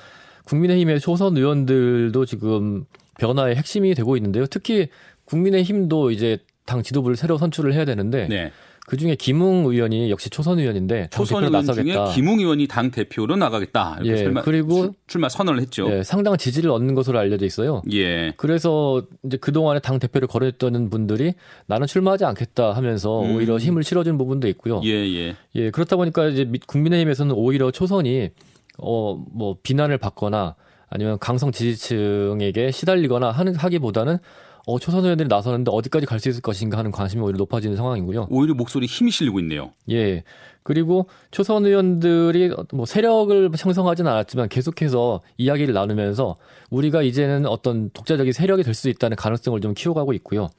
국민의힘의 0.45 0.99
초선 0.99 1.37
의원들도 1.37 2.25
지금 2.25 2.85
변화의 3.19 3.55
핵심이 3.55 3.93
되고 3.93 4.15
있는데요. 4.17 4.45
특히 4.47 4.87
국민의힘도 5.25 6.11
이제 6.11 6.39
당 6.65 6.81
지도부를 6.81 7.15
새로 7.15 7.37
선출을 7.37 7.73
해야 7.73 7.85
되는데 7.85 8.27
네. 8.27 8.51
그 8.91 8.97
중에 8.97 9.15
김웅 9.15 9.67
의원이 9.67 10.11
역시 10.11 10.29
초선 10.29 10.59
의원인데 10.59 11.07
초선 11.11 11.45
의원 11.45 11.65
나서겠다. 11.65 12.07
중에 12.07 12.13
김웅 12.13 12.41
의원이 12.41 12.67
당 12.67 12.91
대표로 12.91 13.37
나가겠다. 13.37 13.99
이렇게 14.01 14.11
예, 14.11 14.23
설마, 14.25 14.41
그리고 14.41 14.93
출마 15.07 15.29
선언을 15.29 15.61
했죠. 15.61 15.89
예, 15.89 16.03
상당한 16.03 16.37
지지를 16.37 16.69
얻는 16.71 16.93
것으로 16.93 17.17
알려져 17.17 17.45
있어요. 17.45 17.83
예. 17.93 18.33
그래서 18.35 19.01
이제 19.23 19.37
그 19.37 19.53
동안에 19.53 19.79
당 19.79 19.97
대표를 19.97 20.27
거론했던 20.27 20.89
분들이 20.89 21.35
나는 21.67 21.87
출마하지 21.87 22.25
않겠다 22.25 22.73
하면서 22.73 23.21
음. 23.21 23.37
오히려 23.37 23.57
힘을 23.57 23.85
실어준 23.85 24.17
부분도 24.17 24.49
있고요. 24.49 24.81
예, 24.83 24.89
예. 24.89 25.35
예, 25.55 25.71
그렇다 25.71 25.95
보니까 25.95 26.27
이제 26.27 26.51
국민의힘에서는 26.67 27.33
오히려 27.33 27.71
초선이 27.71 28.31
어뭐 28.77 29.59
비난을 29.63 29.99
받거나 29.99 30.55
아니면 30.89 31.17
강성 31.17 31.53
지지층에게 31.53 32.71
시달리거나 32.71 33.31
하는 33.31 33.55
하기보다는 33.55 34.17
어, 34.67 34.77
초선 34.79 35.03
의원들이 35.03 35.27
나서는데 35.27 35.71
어디까지 35.71 36.05
갈 36.05 36.19
수 36.19 36.29
있을 36.29 36.41
것인가 36.41 36.77
하는 36.77 36.91
관심이 36.91 37.21
오히려 37.23 37.37
높아지는 37.37 37.75
상황이고요. 37.75 38.27
오히려 38.29 38.53
목소리 38.53 38.85
힘이 38.85 39.09
실리고 39.11 39.39
있네요. 39.39 39.71
예. 39.89 40.23
그리고 40.63 41.07
초선 41.31 41.65
의원들이 41.65 42.51
뭐 42.73 42.85
세력을 42.85 43.49
형성하지는 43.57 44.11
않았지만 44.11 44.49
계속해서 44.49 45.21
이야기를 45.37 45.73
나누면서 45.73 46.35
우리가 46.69 47.01
이제는 47.01 47.47
어떤 47.47 47.89
독자적인 47.89 48.31
세력이 48.33 48.61
될 48.63 48.75
수 48.75 48.87
있다는 48.89 49.17
가능성을 49.17 49.59
좀 49.61 49.73
키워가고 49.73 50.13
있고요. 50.13 50.49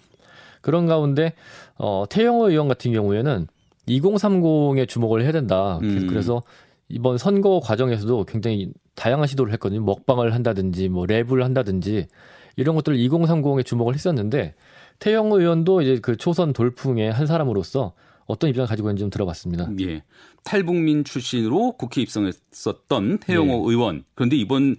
그런 0.61 0.87
가운데 0.87 1.35
어, 1.79 2.05
태영호 2.11 2.51
의원 2.51 2.67
같은 2.69 2.93
경우에는 2.93 3.47
2030에 3.89 4.89
주목을 4.89 5.23
해야 5.23 5.33
된다. 5.33 5.79
음. 5.83 6.07
그래서 6.09 6.43
이번 6.89 7.19
선거 7.19 7.61
과정에서도 7.61 8.25
굉장히 8.25 8.73
다양한 8.95 9.27
시도를 9.27 9.53
했거든요. 9.55 9.81
먹방을 9.83 10.35
한다든지 10.35 10.89
뭐 10.89 11.05
랩을 11.07 11.43
한다든지 11.43 12.07
이런 12.57 12.75
것들을 12.77 12.99
2030에 12.99 13.65
주목을 13.65 13.95
했었는데 13.95 14.55
태영 14.99 15.33
의원도 15.33 15.83
이제 15.83 15.99
그 16.01 16.17
초선 16.17 16.53
돌풍의 16.53 17.13
한 17.13 17.27
사람으로서 17.27 17.93
어떤 18.27 18.51
입장을 18.51 18.69
가지고 18.69 18.89
있는지 18.89 19.01
좀 19.01 19.11
들어봤습니다. 19.11 19.69
예. 19.81 20.03
탈북민 20.45 21.05
출신으로 21.05 21.73
국회 21.73 22.03
입성했었던 22.03 23.19
태영호 23.19 23.53
예. 23.53 23.73
의원. 23.73 24.05
그런데 24.15 24.37
이번 24.37 24.77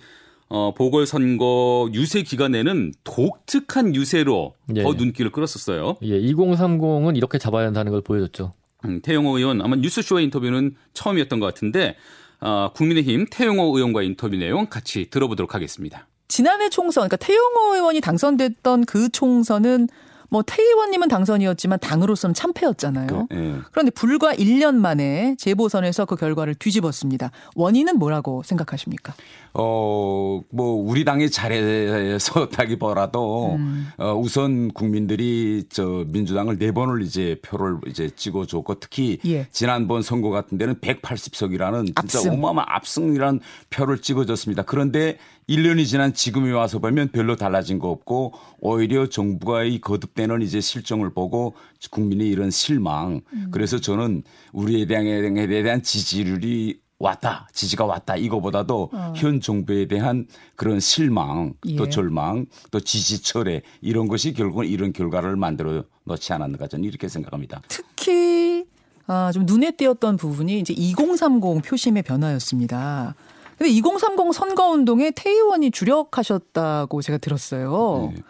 어, 0.50 0.74
보궐선거 0.74 1.90
유세 1.94 2.22
기간에는 2.22 2.94
독특한 3.04 3.96
유세로 3.96 4.54
예. 4.76 4.84
더 4.84 4.94
눈길을 4.94 5.32
끌었었어요. 5.32 5.98
예, 6.04 6.22
2030은 6.22 7.18
이렇게 7.18 7.38
잡아야 7.38 7.66
한다는 7.66 7.92
걸 7.92 8.02
보여줬죠. 8.02 8.54
음, 8.86 9.02
태영호 9.02 9.38
의원 9.38 9.62
아마 9.62 9.76
뉴스쇼의 9.76 10.26
인터뷰는 10.26 10.76
처음이었던 10.94 11.40
것 11.40 11.46
같은데 11.46 11.96
어, 12.40 12.72
국민의힘 12.74 13.28
태영호 13.32 13.76
의원과 13.76 14.04
인터뷰 14.04 14.36
내용 14.36 14.68
같이 14.68 15.10
들어보도록 15.10 15.56
하겠습니다. 15.56 16.08
지난해 16.34 16.68
총선, 16.68 17.08
그러니까 17.08 17.18
태영호 17.18 17.76
의원이 17.76 18.02
당선됐던 18.02 18.86
그 18.86 19.08
총선은 19.10 19.88
뭐 20.34 20.42
태 20.42 20.64
의원님은 20.64 21.10
당선이었지만 21.10 21.78
당으로서는 21.80 22.34
참패였잖아요. 22.34 23.28
그, 23.30 23.36
네. 23.36 23.54
그런데 23.72 23.92
불과 23.92 24.34
1년 24.34 24.74
만에 24.74 25.36
재보선에서 25.38 26.06
그 26.06 26.16
결과를 26.16 26.56
뒤집었습니다. 26.56 27.30
원인은 27.56 28.00
뭐라고 28.00 28.42
생각하십니까? 28.42 29.14
어, 29.54 30.42
뭐 30.50 30.74
우리 30.74 31.06
당이 31.06 31.30
잘해서다기보다도 31.30 33.54
음. 33.62 33.90
어, 33.98 34.16
우선 34.16 34.74
국민들이 34.74 35.66
저 35.70 36.04
민주당을 36.08 36.58
네 36.58 36.72
번을 36.72 37.04
이제 37.04 37.40
표를 37.44 37.78
이제 37.86 38.10
찍어줬고 38.10 38.80
특히 38.80 39.20
예. 39.26 39.46
지난번 39.52 40.02
선거 40.02 40.32
같은 40.32 40.58
데는 40.58 40.80
180석이라는 40.80 41.86
진짜 41.86 42.18
압승. 42.18 42.34
어마어마한 42.34 42.66
압승이라는 42.70 43.40
표를 43.70 44.00
찍어줬습니다. 44.00 44.64
그런데 44.64 45.20
1년이 45.50 45.86
지난 45.86 46.14
지금에 46.14 46.52
와서 46.52 46.80
보면 46.80 47.10
별로 47.10 47.36
달라진 47.36 47.80
거 47.80 47.90
없고 47.90 48.34
오히려 48.60 49.08
정부가의 49.08 49.82
거듭되는 49.82 50.42
이제 50.42 50.62
실정을 50.62 51.14
보고 51.14 51.56
국민의 51.92 52.30
이런 52.30 52.50
실망. 52.50 53.22
음. 53.34 53.48
그래서 53.52 53.80
저는 53.80 54.24
우리에 54.54 54.86
대한, 54.86 55.06
에 55.06 55.64
대한 55.64 55.84
지지율이 55.84 56.82
왔다, 57.00 57.50
지지가 57.52 57.86
왔다 57.86 58.16
이거보다도 58.16 58.90
어. 58.94 59.14
현 59.16 59.42
정부에 59.42 59.88
대한 59.88 60.26
그런 60.56 60.80
실망, 60.80 61.54
예. 61.66 61.76
또 61.76 61.90
절망, 61.90 62.46
또 62.72 62.80
지지 62.80 63.22
철회 63.22 63.62
이런 63.82 64.08
것이 64.08 64.34
결국은 64.34 64.68
이런 64.68 64.94
결과를 64.94 65.36
만들어 65.36 65.84
놓지 66.06 66.32
않았는가 66.32 66.68
저는 66.68 66.86
이렇게 66.86 67.10
생각합니다. 67.10 67.62
특히 67.68 68.66
아, 69.06 69.32
좀 69.34 69.46
눈에 69.46 69.72
띄었던 69.72 70.16
부분이 70.16 70.60
이제 70.60 70.74
2030 70.74 71.62
표심의 71.62 72.04
변화였습니다. 72.04 73.16
근데 73.58 73.72
2030 73.72 74.34
선거운동에 74.34 75.12
태 75.16 75.30
의원이 75.30 75.72
주력하셨다고 75.72 77.02
제가 77.02 77.18
들었어요. 77.18 78.12
네. 78.14 78.22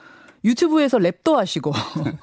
유튜브에서 0.45 0.97
랩도 0.97 1.35
하시고 1.35 1.71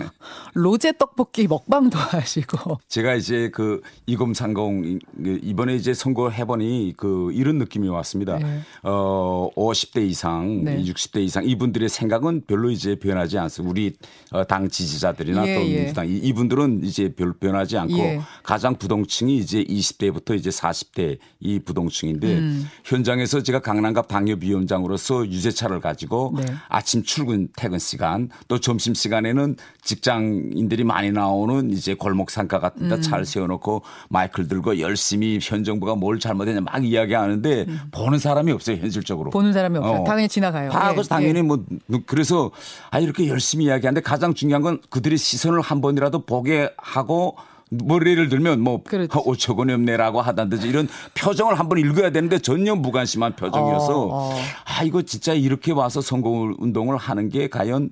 로제 0.54 0.92
떡볶이 0.98 1.46
먹방도 1.46 1.98
하시고 1.98 2.78
제가 2.88 3.14
이제 3.14 3.50
그2030 3.54 5.00
이번에 5.42 5.74
이제 5.74 5.94
선거 5.94 6.28
해보니 6.28 6.94
그 6.96 7.32
이런 7.32 7.58
느낌이 7.58 7.88
왔습니다. 7.88 8.38
네. 8.38 8.60
어 8.82 9.48
50대 9.56 10.06
이상, 10.06 10.64
네. 10.64 10.82
60대 10.82 11.20
이상 11.20 11.44
이분들의 11.44 11.88
생각은 11.88 12.42
별로 12.46 12.70
이제 12.70 12.96
변하지 12.96 13.38
않습니다. 13.38 13.70
우리 13.70 13.94
어, 14.32 14.44
당 14.44 14.68
지지자들이나 14.68 15.46
예, 15.46 15.54
또 15.54 15.62
예. 15.62 15.76
민주당 15.78 16.08
예. 16.08 16.12
이분들은 16.12 16.80
이제 16.84 17.12
별 17.14 17.32
변하지 17.32 17.78
않고 17.78 17.98
예. 17.98 18.20
가장 18.42 18.76
부동층이 18.76 19.36
이제 19.36 19.62
20대부터 19.64 20.36
이제 20.36 20.50
40대 20.50 21.18
이 21.40 21.58
부동층인데 21.60 22.38
음. 22.38 22.68
현장에서 22.84 23.42
제가 23.42 23.60
강남갑 23.60 24.08
당협위원장으로서 24.08 25.26
유세차를 25.26 25.80
가지고 25.80 26.34
네. 26.36 26.44
아침 26.68 27.02
출근 27.02 27.48
퇴근 27.56 27.78
시간 27.78 28.09
시간 28.10 28.28
또 28.48 28.58
점심 28.58 28.94
시간에는 28.94 29.56
직장인들이 29.82 30.84
많이 30.84 31.12
나오는 31.12 31.70
이제 31.70 31.94
골목 31.94 32.30
상가 32.30 32.58
같은 32.58 32.88
데 32.88 32.96
음. 32.96 33.24
세워놓고 33.24 33.82
마이크를 34.08 34.48
들고 34.48 34.80
열심히 34.80 35.38
현 35.40 35.64
정부가 35.64 35.94
뭘 35.94 36.18
잘못했냐 36.18 36.60
막 36.60 36.84
이야기하는데 36.84 37.64
음. 37.68 37.80
보는 37.92 38.18
사람이 38.18 38.50
없어요 38.52 38.76
현실적으로. 38.76 39.30
보는 39.30 39.52
사람이 39.52 39.78
없어요. 39.78 40.00
어. 40.00 40.04
당연히 40.04 40.28
지나가요. 40.28 40.70
다 40.70 40.92
예. 40.96 41.02
당연히 41.08 41.38
예. 41.38 41.42
뭐 41.42 41.64
그래서 42.06 42.50
아 42.90 42.98
이렇게 42.98 43.28
열심히 43.28 43.66
이야기하는데 43.66 44.02
가장 44.02 44.34
중요한 44.34 44.62
건 44.62 44.80
그들의 44.90 45.16
시선을 45.16 45.60
한 45.60 45.80
번이라도 45.80 46.26
보게 46.26 46.70
하고 46.76 47.36
뭐 47.70 48.00
예를 48.04 48.28
들면 48.28 48.60
뭐 48.60 48.82
5천 48.82 49.56
원이 49.58 49.72
없네라고 49.72 50.20
하던지 50.20 50.68
이런 50.68 50.88
표정을 51.14 51.58
한번 51.58 51.78
읽어야 51.78 52.10
되는데 52.10 52.38
전혀 52.38 52.74
무관심한 52.74 53.36
표정이어서 53.36 54.00
어, 54.00 54.30
어. 54.32 54.36
아 54.64 54.82
이거 54.82 55.02
진짜 55.02 55.32
이렇게 55.32 55.72
와서 55.72 56.00
선거 56.00 56.52
운동을 56.58 56.96
하는 56.96 57.28
게 57.28 57.48
과연 57.48 57.90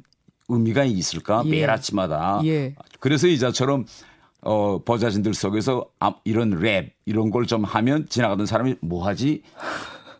의미가 0.48 0.84
있을까 0.84 1.42
예. 1.46 1.50
매일 1.50 1.70
아침마다 1.70 2.40
예. 2.44 2.74
그래서 3.00 3.26
이자처럼 3.26 3.84
어, 4.42 4.78
보좌진들 4.84 5.34
속에서 5.34 5.86
아, 6.00 6.14
이런 6.24 6.50
랩 6.60 6.92
이런 7.06 7.30
걸 7.30 7.44
좀 7.46 7.64
하면 7.64 8.06
지나가던 8.08 8.46
사람이 8.46 8.76
뭐 8.80 9.06
하지? 9.06 9.42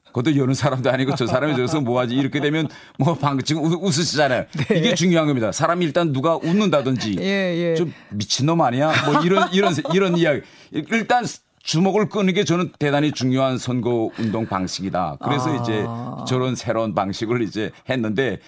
그것도 0.07 0.37
여는 0.37 0.55
사람도 0.55 0.91
아니고 0.91 1.15
저 1.15 1.27
사람이 1.27 1.55
저기서 1.55 1.83
뭐 1.83 2.01
하지? 2.01 2.15
이렇게 2.17 2.41
되면 2.41 2.67
뭐 2.99 3.15
방금 3.15 3.45
지금 3.45 3.63
웃 3.65 3.87
으시잖아요. 3.87 4.47
네. 4.69 4.79
이게 4.79 4.95
중요한 4.95 5.27
겁니다. 5.29 5.53
사람이 5.53 5.85
일단 5.85 6.13
누가 6.13 6.37
웃는다든지 6.37 7.17
예, 7.21 7.25
예. 7.25 7.75
좀 7.77 7.93
미친놈 8.11 8.61
아니야? 8.63 8.93
뭐 9.05 9.23
이런 9.23 9.53
이런 9.53 9.75
이런 9.93 10.17
이야기. 10.17 10.41
일단 10.73 11.25
주목을 11.63 12.09
끄는 12.09 12.33
게 12.33 12.45
저는 12.45 12.73
대단히 12.79 13.13
중요한 13.13 13.59
선거 13.59 14.11
운동 14.19 14.47
방식이다. 14.47 15.19
그래서 15.23 15.51
아. 15.51 15.63
이제 15.63 15.85
저런 16.27 16.57
새로운 16.57 16.95
방식을 16.95 17.43
이제 17.43 17.71
했는데 17.89 18.39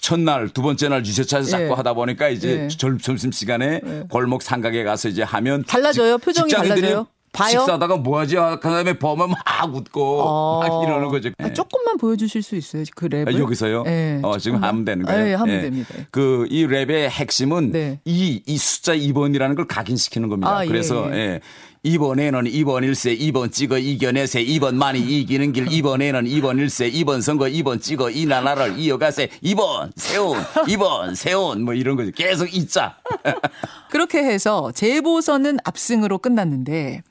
첫날 0.00 0.48
두 0.48 0.62
번째 0.62 0.88
날 0.88 1.04
유세차에서 1.04 1.50
자꾸 1.50 1.64
예. 1.64 1.68
하다 1.70 1.94
보니까 1.94 2.28
이제 2.28 2.68
예. 2.70 2.98
점심 2.98 3.32
시간에 3.32 3.80
예. 3.84 4.04
골목 4.08 4.42
상가에 4.42 4.84
가서 4.84 5.08
이제 5.08 5.22
하면 5.22 5.64
달라져요 5.66 6.18
표정이 6.18 6.52
달라져요. 6.52 7.06
봐요? 7.30 7.50
식사하다가 7.50 7.98
뭐하지? 7.98 8.36
그 8.36 8.60
다음에 8.62 8.94
보면 8.98 9.30
막 9.30 9.74
웃고 9.74 10.20
어. 10.22 10.60
막 10.60 10.82
이러는 10.88 11.08
거죠. 11.08 11.30
아, 11.38 11.52
조금만 11.52 11.98
보여주실 11.98 12.42
수 12.42 12.56
있어요? 12.56 12.84
그 12.96 13.06
랩을? 13.08 13.28
아, 13.28 13.38
여기서요? 13.38 13.82
네, 13.82 14.18
어, 14.22 14.38
지금 14.38 14.64
하면 14.64 14.84
되는 14.86 15.04
거예요. 15.04 15.24
네, 15.24 15.34
하면 15.34 15.56
네. 15.56 15.62
됩니다. 15.62 15.94
그 16.10 16.46
이 16.50 16.66
랩의 16.66 17.10
핵심은 17.10 17.70
네. 17.72 18.00
이, 18.06 18.42
이 18.46 18.56
숫자 18.56 18.96
2번이라는 18.96 19.56
걸 19.56 19.66
각인시키는 19.66 20.28
겁니다. 20.30 20.56
아, 20.56 20.64
예, 20.64 20.68
그래서 20.68 21.08
예. 21.12 21.16
예. 21.16 21.40
이번에는 21.88 22.44
2번 22.44 22.84
일세 22.84 23.16
2번 23.16 23.50
찍어 23.50 23.78
이겨내세 23.78 24.44
2번 24.44 24.74
많이 24.74 25.00
이기는 25.00 25.52
길 25.52 25.72
이번에는 25.72 26.24
2번 26.24 26.58
일세 26.58 26.90
2번 26.90 27.22
선거 27.22 27.46
2번 27.46 27.80
찍어 27.80 28.10
이 28.10 28.26
나라를 28.26 28.78
이어가세 28.78 29.28
2번 29.42 29.90
세운 29.96 30.38
2번 30.38 31.14
세운 31.14 31.64
뭐 31.64 31.72
이런 31.72 31.96
거죠. 31.96 32.10
계속 32.12 32.52
있자. 32.54 32.96
그렇게 33.90 34.18
해서 34.22 34.70
재보선은 34.72 35.58
압승으로 35.64 36.18
끝났는데 36.18 37.02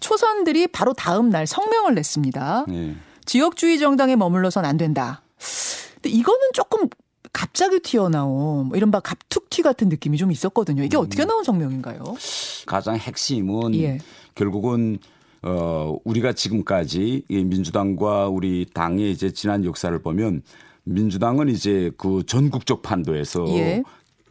초선들이 0.00 0.68
바로 0.68 0.92
다음 0.92 1.30
날 1.30 1.46
성명을 1.46 1.94
냈습니다. 1.94 2.66
네. 2.68 2.96
지역주의 3.24 3.78
정당에 3.78 4.14
머물러선 4.16 4.64
안 4.64 4.76
된다. 4.76 5.22
근데 5.94 6.10
이거는 6.10 6.50
조금 6.52 6.88
갑자기 7.32 7.80
튀어나온 7.80 8.68
뭐 8.68 8.76
이른바 8.76 9.00
갑툭튀 9.00 9.62
같은 9.62 9.88
느낌이 9.88 10.16
좀 10.16 10.32
있었거든요. 10.32 10.82
이게 10.82 10.96
음. 10.96 11.02
어떻게 11.02 11.24
나온 11.24 11.44
성명인가요? 11.44 12.16
가장 12.66 12.96
핵심은 12.96 13.74
예. 13.76 13.98
결국은 14.38 14.98
어 15.42 15.96
우리가 16.04 16.32
지금까지 16.32 17.24
민주당과 17.28 18.28
우리 18.28 18.66
당의 18.72 19.10
이제 19.10 19.30
지난 19.30 19.64
역사를 19.64 19.96
보면 20.00 20.42
민주당은 20.84 21.48
이제 21.48 21.90
그 21.98 22.22
전국적 22.24 22.82
판도에서 22.82 23.46
예. 23.50 23.82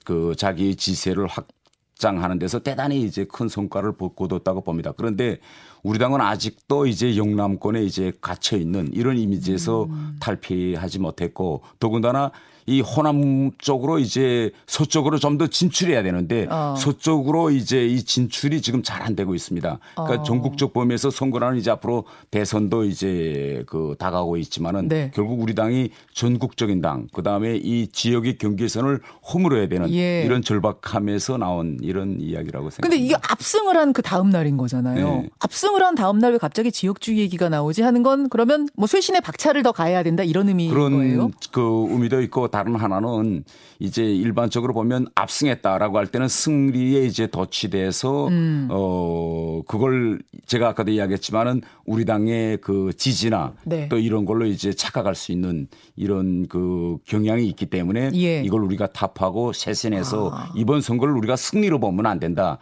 그 0.06 0.34
자기 0.38 0.76
지세를 0.76 1.28
확장하는 1.28 2.40
데서 2.40 2.60
대단히 2.60 3.04
이제 3.04 3.26
큰 3.26 3.50
성과를 3.50 3.94
거뒀다고 4.16 4.62
봅니다. 4.62 4.94
그런데 4.96 5.40
우리 5.84 6.00
당은 6.00 6.22
아직도 6.22 6.88
이제 6.88 7.18
영남권에 7.18 7.84
이제 7.84 8.12
갇혀 8.22 8.58
있는 8.58 8.90
이런 8.94 9.18
이미지에서 9.18 9.84
음. 9.84 10.18
탈피하지 10.20 11.00
못했고 11.00 11.62
더군다나 11.80 12.32
이 12.68 12.82
호남 12.82 13.52
쪽으로 13.58 13.98
이제 14.00 14.52
서쪽으로 14.68 15.18
좀 15.20 15.38
더 15.38 15.48
진출해야 15.48 16.04
되는데 16.04 16.48
어. 16.50 16.76
서쪽으로 16.78 17.52
이제 17.52 17.86
이 17.86 18.04
진출이 18.04 18.62
지금 18.62 18.82
잘 18.84 18.98
안 19.04 19.16
되고 19.16 19.34
있습니다. 19.36 19.80
그러니까 19.96 20.22
어. 20.22 20.24
전국적 20.24 20.74
범위에서 20.74 21.10
선거라는 21.12 21.58
이제 21.60 21.70
앞으로 21.72 22.04
대선도 22.32 22.84
이제 22.86 23.64
그 23.68 23.96
다가오고 24.00 24.38
있지만은 24.38 24.88
네. 24.88 25.12
결국 25.14 25.40
우리 25.42 25.54
당이 25.56 25.92
전국적인 26.14 26.82
당 26.82 27.08
그다음에 27.14 27.56
이 27.56 27.88
지역의 27.88 28.38
경계선을 28.40 29.00
허물어야 29.34 29.68
되는 29.70 29.90
예. 29.94 30.24
이런 30.26 30.42
절박함에서 30.42 31.38
나온 31.38 31.78
이런 31.82 32.20
이야기라고 32.20 32.70
생각합니다. 32.70 32.82
근데 32.82 32.98
이게 32.98 33.16
압승을 33.16 33.78
한 33.78 33.94
그 33.94 34.02
다음 34.02 34.30
날인 34.30 34.58
거잖아요. 34.58 35.08
네. 35.22 35.30
압승을 35.40 35.82
한 35.84 35.96
다음 35.96 36.20
날 36.20 36.34
왜 36.34 36.38
갑자기 36.38 36.72
지역주의 36.72 37.20
얘기가 37.20 37.48
나오지 37.50 37.82
하는 37.84 38.04
건 38.04 38.28
그러면 38.30 38.68
뭐 38.76 38.86
쇄신의 38.88 39.22
박차를 39.22 39.64
더 39.64 39.72
가해야 39.72 40.04
된다 40.04 40.24
이런 40.24 40.50
의미인 40.50 40.72
그런 40.74 40.92
거예요? 40.98 41.32
그 41.52 41.88
의미도 41.90 42.22
있고 42.24 42.50
다른 42.58 42.76
하나는 42.76 43.44
이제 43.78 44.04
일반적으로 44.04 44.74
보면 44.74 45.06
압승했다라고 45.14 46.00
할 46.00 46.08
때는 46.08 46.28
승리에 46.28 47.06
이제 47.06 47.28
덧치돼서 47.30 48.30
음. 48.30 48.68
어 48.72 49.62
그걸 49.68 50.24
제가 50.48 50.70
아까도 50.70 50.90
이야기했지만은 50.90 51.62
우리 51.86 52.04
당의 52.04 52.58
그 52.58 52.94
지지나 52.98 53.54
네. 53.64 53.88
또 53.90 54.00
이런 54.00 54.26
걸로 54.26 54.48
이제 54.48 54.74
착각할 54.74 55.14
수 55.14 55.32
있는 55.32 55.68
이런 55.96 56.48
그 56.48 56.98
경향이 57.06 57.48
있기 57.50 57.68
때문에 57.68 58.10
예. 58.16 58.42
이걸 58.42 58.64
우리가 58.64 58.88
탑하고 58.88 59.54
세신해서 59.54 60.32
아. 60.34 60.52
이번 60.56 60.82
선거를 60.82 61.16
우리가 61.16 61.36
승리로 61.36 61.80
보면 61.80 62.08
안 62.08 62.18
된다. 62.20 62.58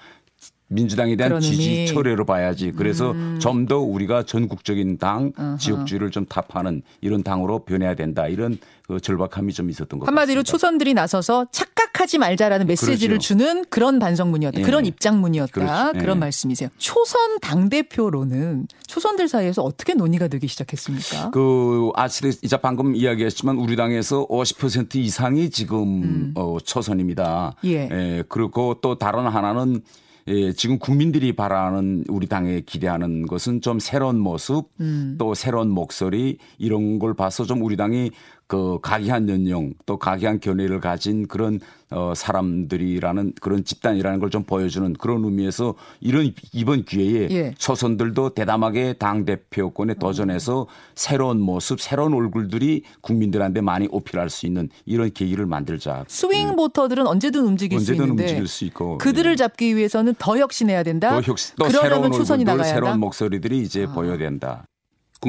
민주당에 0.67 1.15
대한 1.15 1.39
지지 1.39 1.85
초래로 1.87 2.25
봐야지. 2.25 2.71
그래서 2.71 3.11
음. 3.11 3.37
좀더 3.39 3.79
우리가 3.79 4.23
전국적인 4.23 4.97
당 4.97 5.31
어허. 5.37 5.57
지역주의를 5.57 6.09
좀 6.09 6.25
탑하는 6.25 6.81
이런 7.01 7.21
당으로 7.21 7.65
변해야 7.65 7.93
된다. 7.93 8.27
이런 8.27 8.57
그 8.87 8.99
절박함이 8.99 9.53
좀 9.53 9.69
있었던 9.69 9.99
것 9.99 10.07
한마디로 10.07 10.39
같습니다. 10.39 10.51
초선들이 10.51 10.93
나서서 10.93 11.47
착각하지 11.51 12.17
말자라는 12.17 12.65
메시지를 12.67 13.15
그렇죠. 13.15 13.27
주는 13.27 13.65
그런 13.69 13.99
반성문이었다. 13.99 14.59
예. 14.59 14.63
그런 14.63 14.85
입장문이었다. 14.85 15.51
그렇죠. 15.51 15.99
그런 15.99 16.17
예. 16.17 16.19
말씀이세요. 16.19 16.69
초선 16.77 17.39
당 17.39 17.69
대표로는 17.69 18.67
초선들 18.87 19.27
사이에서 19.27 19.61
어떻게 19.61 19.93
논의가 19.93 20.27
되기 20.27 20.47
시작했습니까? 20.47 21.29
그 21.29 21.91
아시리 21.95 22.29
이제 22.41 22.57
방금 22.57 22.95
이야기했지만 22.95 23.57
우리 23.57 23.75
당에서 23.75 24.27
50% 24.27 24.95
이상이 24.95 25.49
지금 25.51 26.03
음. 26.03 26.31
어, 26.35 26.57
초선입니다. 26.63 27.55
예. 27.65 27.89
예. 27.91 28.23
그리고 28.29 28.77
또 28.81 28.97
다른 28.97 29.27
하나는 29.27 29.81
예, 30.27 30.53
지금 30.53 30.79
국민들이 30.79 31.33
바라는 31.33 32.05
우리 32.09 32.25
당에 32.25 32.61
기대하는 32.61 33.27
것은 33.27 33.61
좀 33.61 33.77
새로운 33.77 34.19
모습 34.19 34.69
음. 34.79 35.15
또 35.19 35.35
새로운 35.35 35.69
목소리 35.69 36.39
이런 36.57 36.97
걸 36.97 37.13
봐서 37.13 37.45
좀 37.45 37.61
우리 37.61 37.77
당이 37.77 38.09
그 38.47 38.77
가기한 38.81 39.27
연령 39.27 39.73
또 39.87 39.97
가기한 39.97 40.39
견해를 40.39 40.79
가진 40.79 41.27
그런 41.27 41.59
어 41.91 42.13
사람들이라는 42.15 43.33
그런 43.41 43.63
집단이라는 43.63 44.19
걸 44.19 44.29
좀 44.29 44.43
보여주는 44.43 44.91
그런 44.93 45.23
의미에서 45.23 45.75
이런 46.01 46.33
이번 46.51 46.83
기회에 46.83 47.29
예. 47.31 47.53
초선들도 47.57 48.31
대담하게 48.31 48.93
당 48.93 49.23
대표권에 49.23 49.93
도전해서 49.93 50.67
새로운 50.95 51.39
모습, 51.39 51.79
새로운 51.79 52.13
얼굴들이 52.13 52.83
국민들한테 53.01 53.61
많이 53.61 53.87
어필할 53.91 54.29
수 54.29 54.45
있는 54.45 54.69
이런 54.85 55.11
계기를 55.13 55.45
만들자. 55.45 56.05
스윙 56.07 56.49
음. 56.49 56.55
보터들은 56.55 57.07
언제든 57.07 57.45
움직일 57.45 57.77
언제든 57.77 57.95
수 57.95 58.01
있는데 58.03 58.23
움직일 58.23 58.47
수 58.47 58.65
있고 58.65 58.97
그들을 58.97 59.31
예. 59.31 59.35
잡기 59.35 59.75
위해서는 59.75 60.15
더 60.17 60.37
혁신해야 60.37 60.83
된다. 60.83 61.11
더 61.11 61.21
혁신, 61.21 61.55
또 61.57 61.69
새로운 61.69 62.11
초선이 62.11 62.43
얼굴들, 62.43 62.65
새로운 62.65 62.99
목소리들이 62.99 63.61
이제 63.61 63.85
아. 63.87 63.93
보여야 63.93 64.17
된다. 64.17 64.65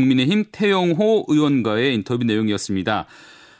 국민의힘 0.01 0.45
태영호 0.53 1.25
의원과의 1.29 1.95
인터뷰 1.95 2.23
내용이었습니다. 2.25 3.07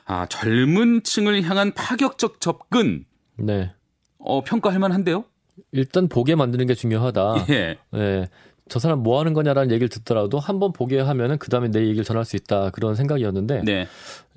아, 0.05 0.27
젊은 0.27 1.03
층을 1.03 1.43
향한 1.43 1.73
파격적 1.73 2.41
접근. 2.43 3.07
네. 3.37 3.73
어, 4.19 4.43
평가할 4.45 4.79
만한데요? 4.79 5.25
일단 5.73 6.09
보게 6.09 6.35
만드는 6.35 6.67
게 6.67 6.75
중요하다. 6.75 7.47
예. 7.51 7.79
예. 7.95 8.29
저 8.69 8.79
사람 8.79 9.03
뭐 9.03 9.19
하는 9.19 9.33
거냐라는 9.33 9.71
얘기를 9.71 9.89
듣더라도 9.89 10.39
한번 10.39 10.73
보게 10.73 11.01
하면은 11.01 11.39
그 11.39 11.49
다음에 11.49 11.71
내 11.71 11.81
얘기를 11.87 12.05
전할 12.05 12.25
수 12.27 12.37
있다. 12.37 12.71
그런 12.71 12.95
생각이었는데. 12.95 13.63
네. 13.65 13.87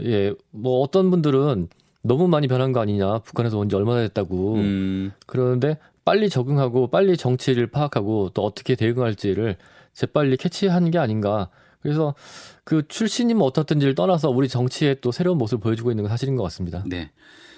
예. 0.03 0.33
뭐 0.51 0.79
어떤 0.81 1.09
분들은 1.11 1.67
너무 2.03 2.27
많이 2.29 2.47
변한 2.47 2.71
거 2.71 2.79
아니냐. 2.79 3.19
북한에서 3.19 3.57
온 3.57 3.67
지 3.67 3.75
얼마나 3.75 3.99
됐다고. 4.01 4.55
음. 4.55 5.11
그러는데 5.25 5.77
빨리 6.05 6.29
적응하고 6.29 6.87
빨리 6.87 7.17
정치를 7.17 7.67
파악하고 7.67 8.29
또 8.33 8.45
어떻게 8.45 8.75
대응할지를 8.75 9.57
재빨리 9.93 10.37
캐치한 10.37 10.91
게 10.91 10.97
아닌가. 10.97 11.49
그래서 11.81 12.15
그 12.63 12.87
출신이 12.87 13.33
뭐 13.33 13.47
어떻든지를 13.47 13.95
떠나서 13.95 14.29
우리 14.29 14.47
정치에 14.47 14.95
또 15.01 15.11
새로운 15.11 15.37
모습을 15.37 15.61
보여주고 15.61 15.91
있는 15.91 16.03
건 16.03 16.09
사실인 16.09 16.35
것 16.35 16.43
같습니다. 16.43 16.83
네. 16.85 17.11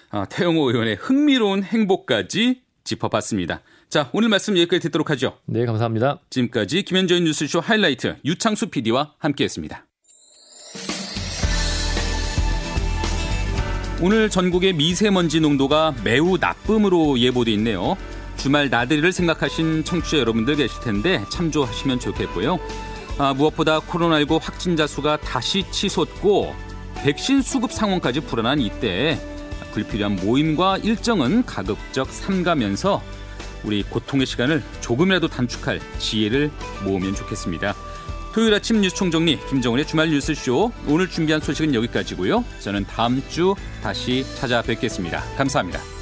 아, 0.09 0.25
태영호 0.25 0.69
의원의 0.69 0.95
흥미로운 0.95 1.63
행복까지 1.63 2.61
짚어봤습니다. 2.83 3.61
자, 3.89 4.09
오늘 4.13 4.29
말씀 4.29 4.57
여기까지 4.57 4.81
듣도록 4.83 5.09
하죠. 5.11 5.37
네, 5.45 5.65
감사합니다. 5.65 6.19
지금까지 6.29 6.83
김현정의 6.83 7.23
뉴스쇼 7.23 7.59
하이라이트 7.59 8.17
유창수 8.25 8.67
PD와 8.67 9.13
함께했습니다. 9.17 9.85
오늘 14.03 14.29
전국의 14.29 14.73
미세먼지 14.73 15.39
농도가 15.39 15.93
매우 16.03 16.37
나쁨으로 16.37 17.19
예보돼 17.19 17.51
있네요. 17.53 17.95
주말 18.35 18.69
나들이를 18.69 19.11
생각하신 19.11 19.83
청취자 19.83 20.17
여러분들 20.17 20.55
계실 20.55 20.81
텐데 20.81 21.23
참조하시면 21.29 21.99
좋겠고요. 21.99 22.59
아, 23.17 23.33
무엇보다 23.33 23.79
코로나19 23.81 24.41
확진자 24.41 24.87
수가 24.87 25.17
다시 25.17 25.63
치솟고 25.71 26.55
백신 27.03 27.41
수급 27.41 27.71
상황까지 27.71 28.21
불안한 28.21 28.59
이때 28.59 29.19
불필요한 29.73 30.17
모임과 30.17 30.77
일정은 30.79 31.45
가급적 31.45 32.11
삼가면서 32.11 33.01
우리 33.63 33.83
고통의 33.83 34.25
시간을 34.25 34.63
조금이라도 34.81 35.27
단축할 35.27 35.79
지혜를 35.99 36.51
모으면 36.83 37.15
좋겠습니다. 37.15 37.75
토요일 38.33 38.53
아침 38.53 38.81
뉴스 38.81 38.95
총정리 38.95 39.37
김정은의 39.49 39.85
주말 39.85 40.09
뉴스쇼 40.09 40.71
오늘 40.87 41.09
준비한 41.09 41.41
소식은 41.41 41.75
여기까지고요. 41.75 42.45
저는 42.59 42.85
다음 42.85 43.21
주 43.29 43.55
다시 43.83 44.25
찾아뵙겠습니다. 44.35 45.21
감사합니다. 45.37 46.00